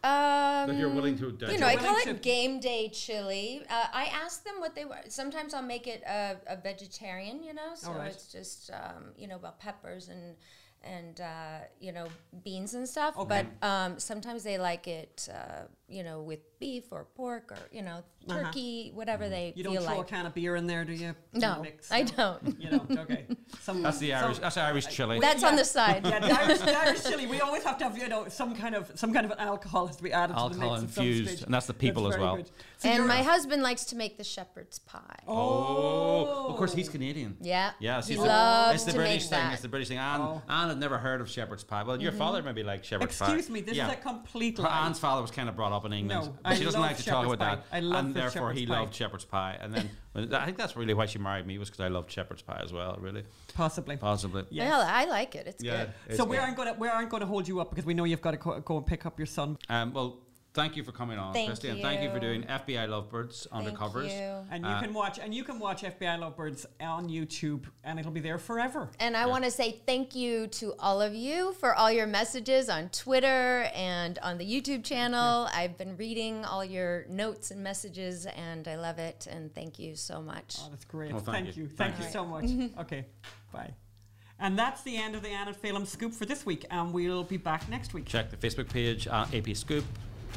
[0.04, 3.62] Um, That you're willing to you know, I call it game day chili.
[3.68, 5.10] Uh, I ask them what they want.
[5.10, 8.12] Sometimes I'll make it a, a vegetarian, you know, so All right.
[8.12, 10.36] it's just um, you know about peppers and
[10.84, 12.06] and uh, you know
[12.44, 13.16] beans and stuff.
[13.18, 13.46] Okay.
[13.60, 17.82] But um, sometimes they like it, uh, you know, with beef or pork or you
[17.82, 19.52] know turkey, whatever they Uh-huh.
[19.56, 20.06] You don't feel throw like.
[20.06, 21.08] a can of beer in there, do you?
[21.08, 21.92] In the no, mix?
[21.92, 22.58] I don't.
[22.58, 22.98] You don't.
[22.98, 23.26] Okay.
[23.60, 24.36] Some, That's the Irish.
[24.36, 25.20] some- That's Irish chili.
[25.20, 26.06] That's on the side.
[26.06, 27.26] yeah, the Irish, the Irish chili.
[27.26, 29.86] We always have to have you know some kind of some kind of an alcohol
[29.86, 32.16] has to be added to the Alcohol mix at infused, and that's the people as
[32.18, 32.38] well.
[32.78, 35.00] So And you're- my husband likes to make the shepherd's pie.
[35.28, 37.36] oh, of course he's Canadian.
[37.40, 37.72] Yeah.
[37.78, 39.38] Yeah, He it's the- loves it's the to British make thing.
[39.38, 39.52] that.
[39.52, 39.98] It's the British thing.
[39.98, 40.42] Ann, Oh.
[40.48, 41.82] Ann had never heard of shepherd's pie.
[41.82, 43.26] Well, your father maybe liked shepherd's pie.
[43.26, 44.86] Excuse me, this is a complete lie.
[44.86, 46.24] Ann's father was kind of brought up in England.
[46.26, 47.76] No, but I she doesn't like to talk shepherd's about that.
[47.76, 48.80] I love and the therefore he pie.
[48.80, 49.58] loved shepherd's pie.
[49.60, 49.90] And then
[50.34, 52.72] I think that's really why she married me was because I loved shepherd's pie as
[52.72, 52.96] well.
[53.00, 53.96] Really, Possibly.
[53.96, 54.44] possibly.
[54.50, 54.70] Yes.
[54.70, 55.46] Well, I like it.
[55.46, 55.84] It's Yeah.
[55.86, 55.94] good.
[56.08, 57.94] it's So we aren't going to we aren't going to hold you up because we
[57.94, 59.58] know you've got to co- go and pick up your son.
[59.68, 60.18] Um, well,
[60.54, 63.76] thank you for coming on, Thank Kristy, and thank you for doing FBI Lovebirds Thank
[63.76, 64.04] undercovers.
[64.08, 64.46] you.
[64.50, 68.12] And you Uh, can watch and you can watch FBI Lovebirds on YouTube, and it'll
[68.12, 68.88] be there forever.
[69.00, 72.68] And I want to say thank you to all of you for all your messages
[72.68, 75.48] on Twitter and on the YouTube channel.
[75.52, 79.26] I've been reading all your notes and messages, and I love it.
[79.28, 80.56] And thank you so much.
[80.60, 81.12] Oh, that's great.
[81.12, 81.64] Well, thank, thank you.
[81.64, 81.68] you.
[81.68, 82.44] Thank, Thank you so much.
[82.78, 83.06] okay,
[83.52, 83.74] bye.
[84.40, 87.36] And that's the end of the Anna Phelim scoop for this week, and we'll be
[87.36, 88.04] back next week.
[88.06, 89.84] Check the Facebook page, uh, AP Scoop.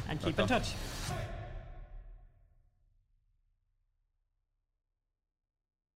[0.08, 0.74] And keep in touch.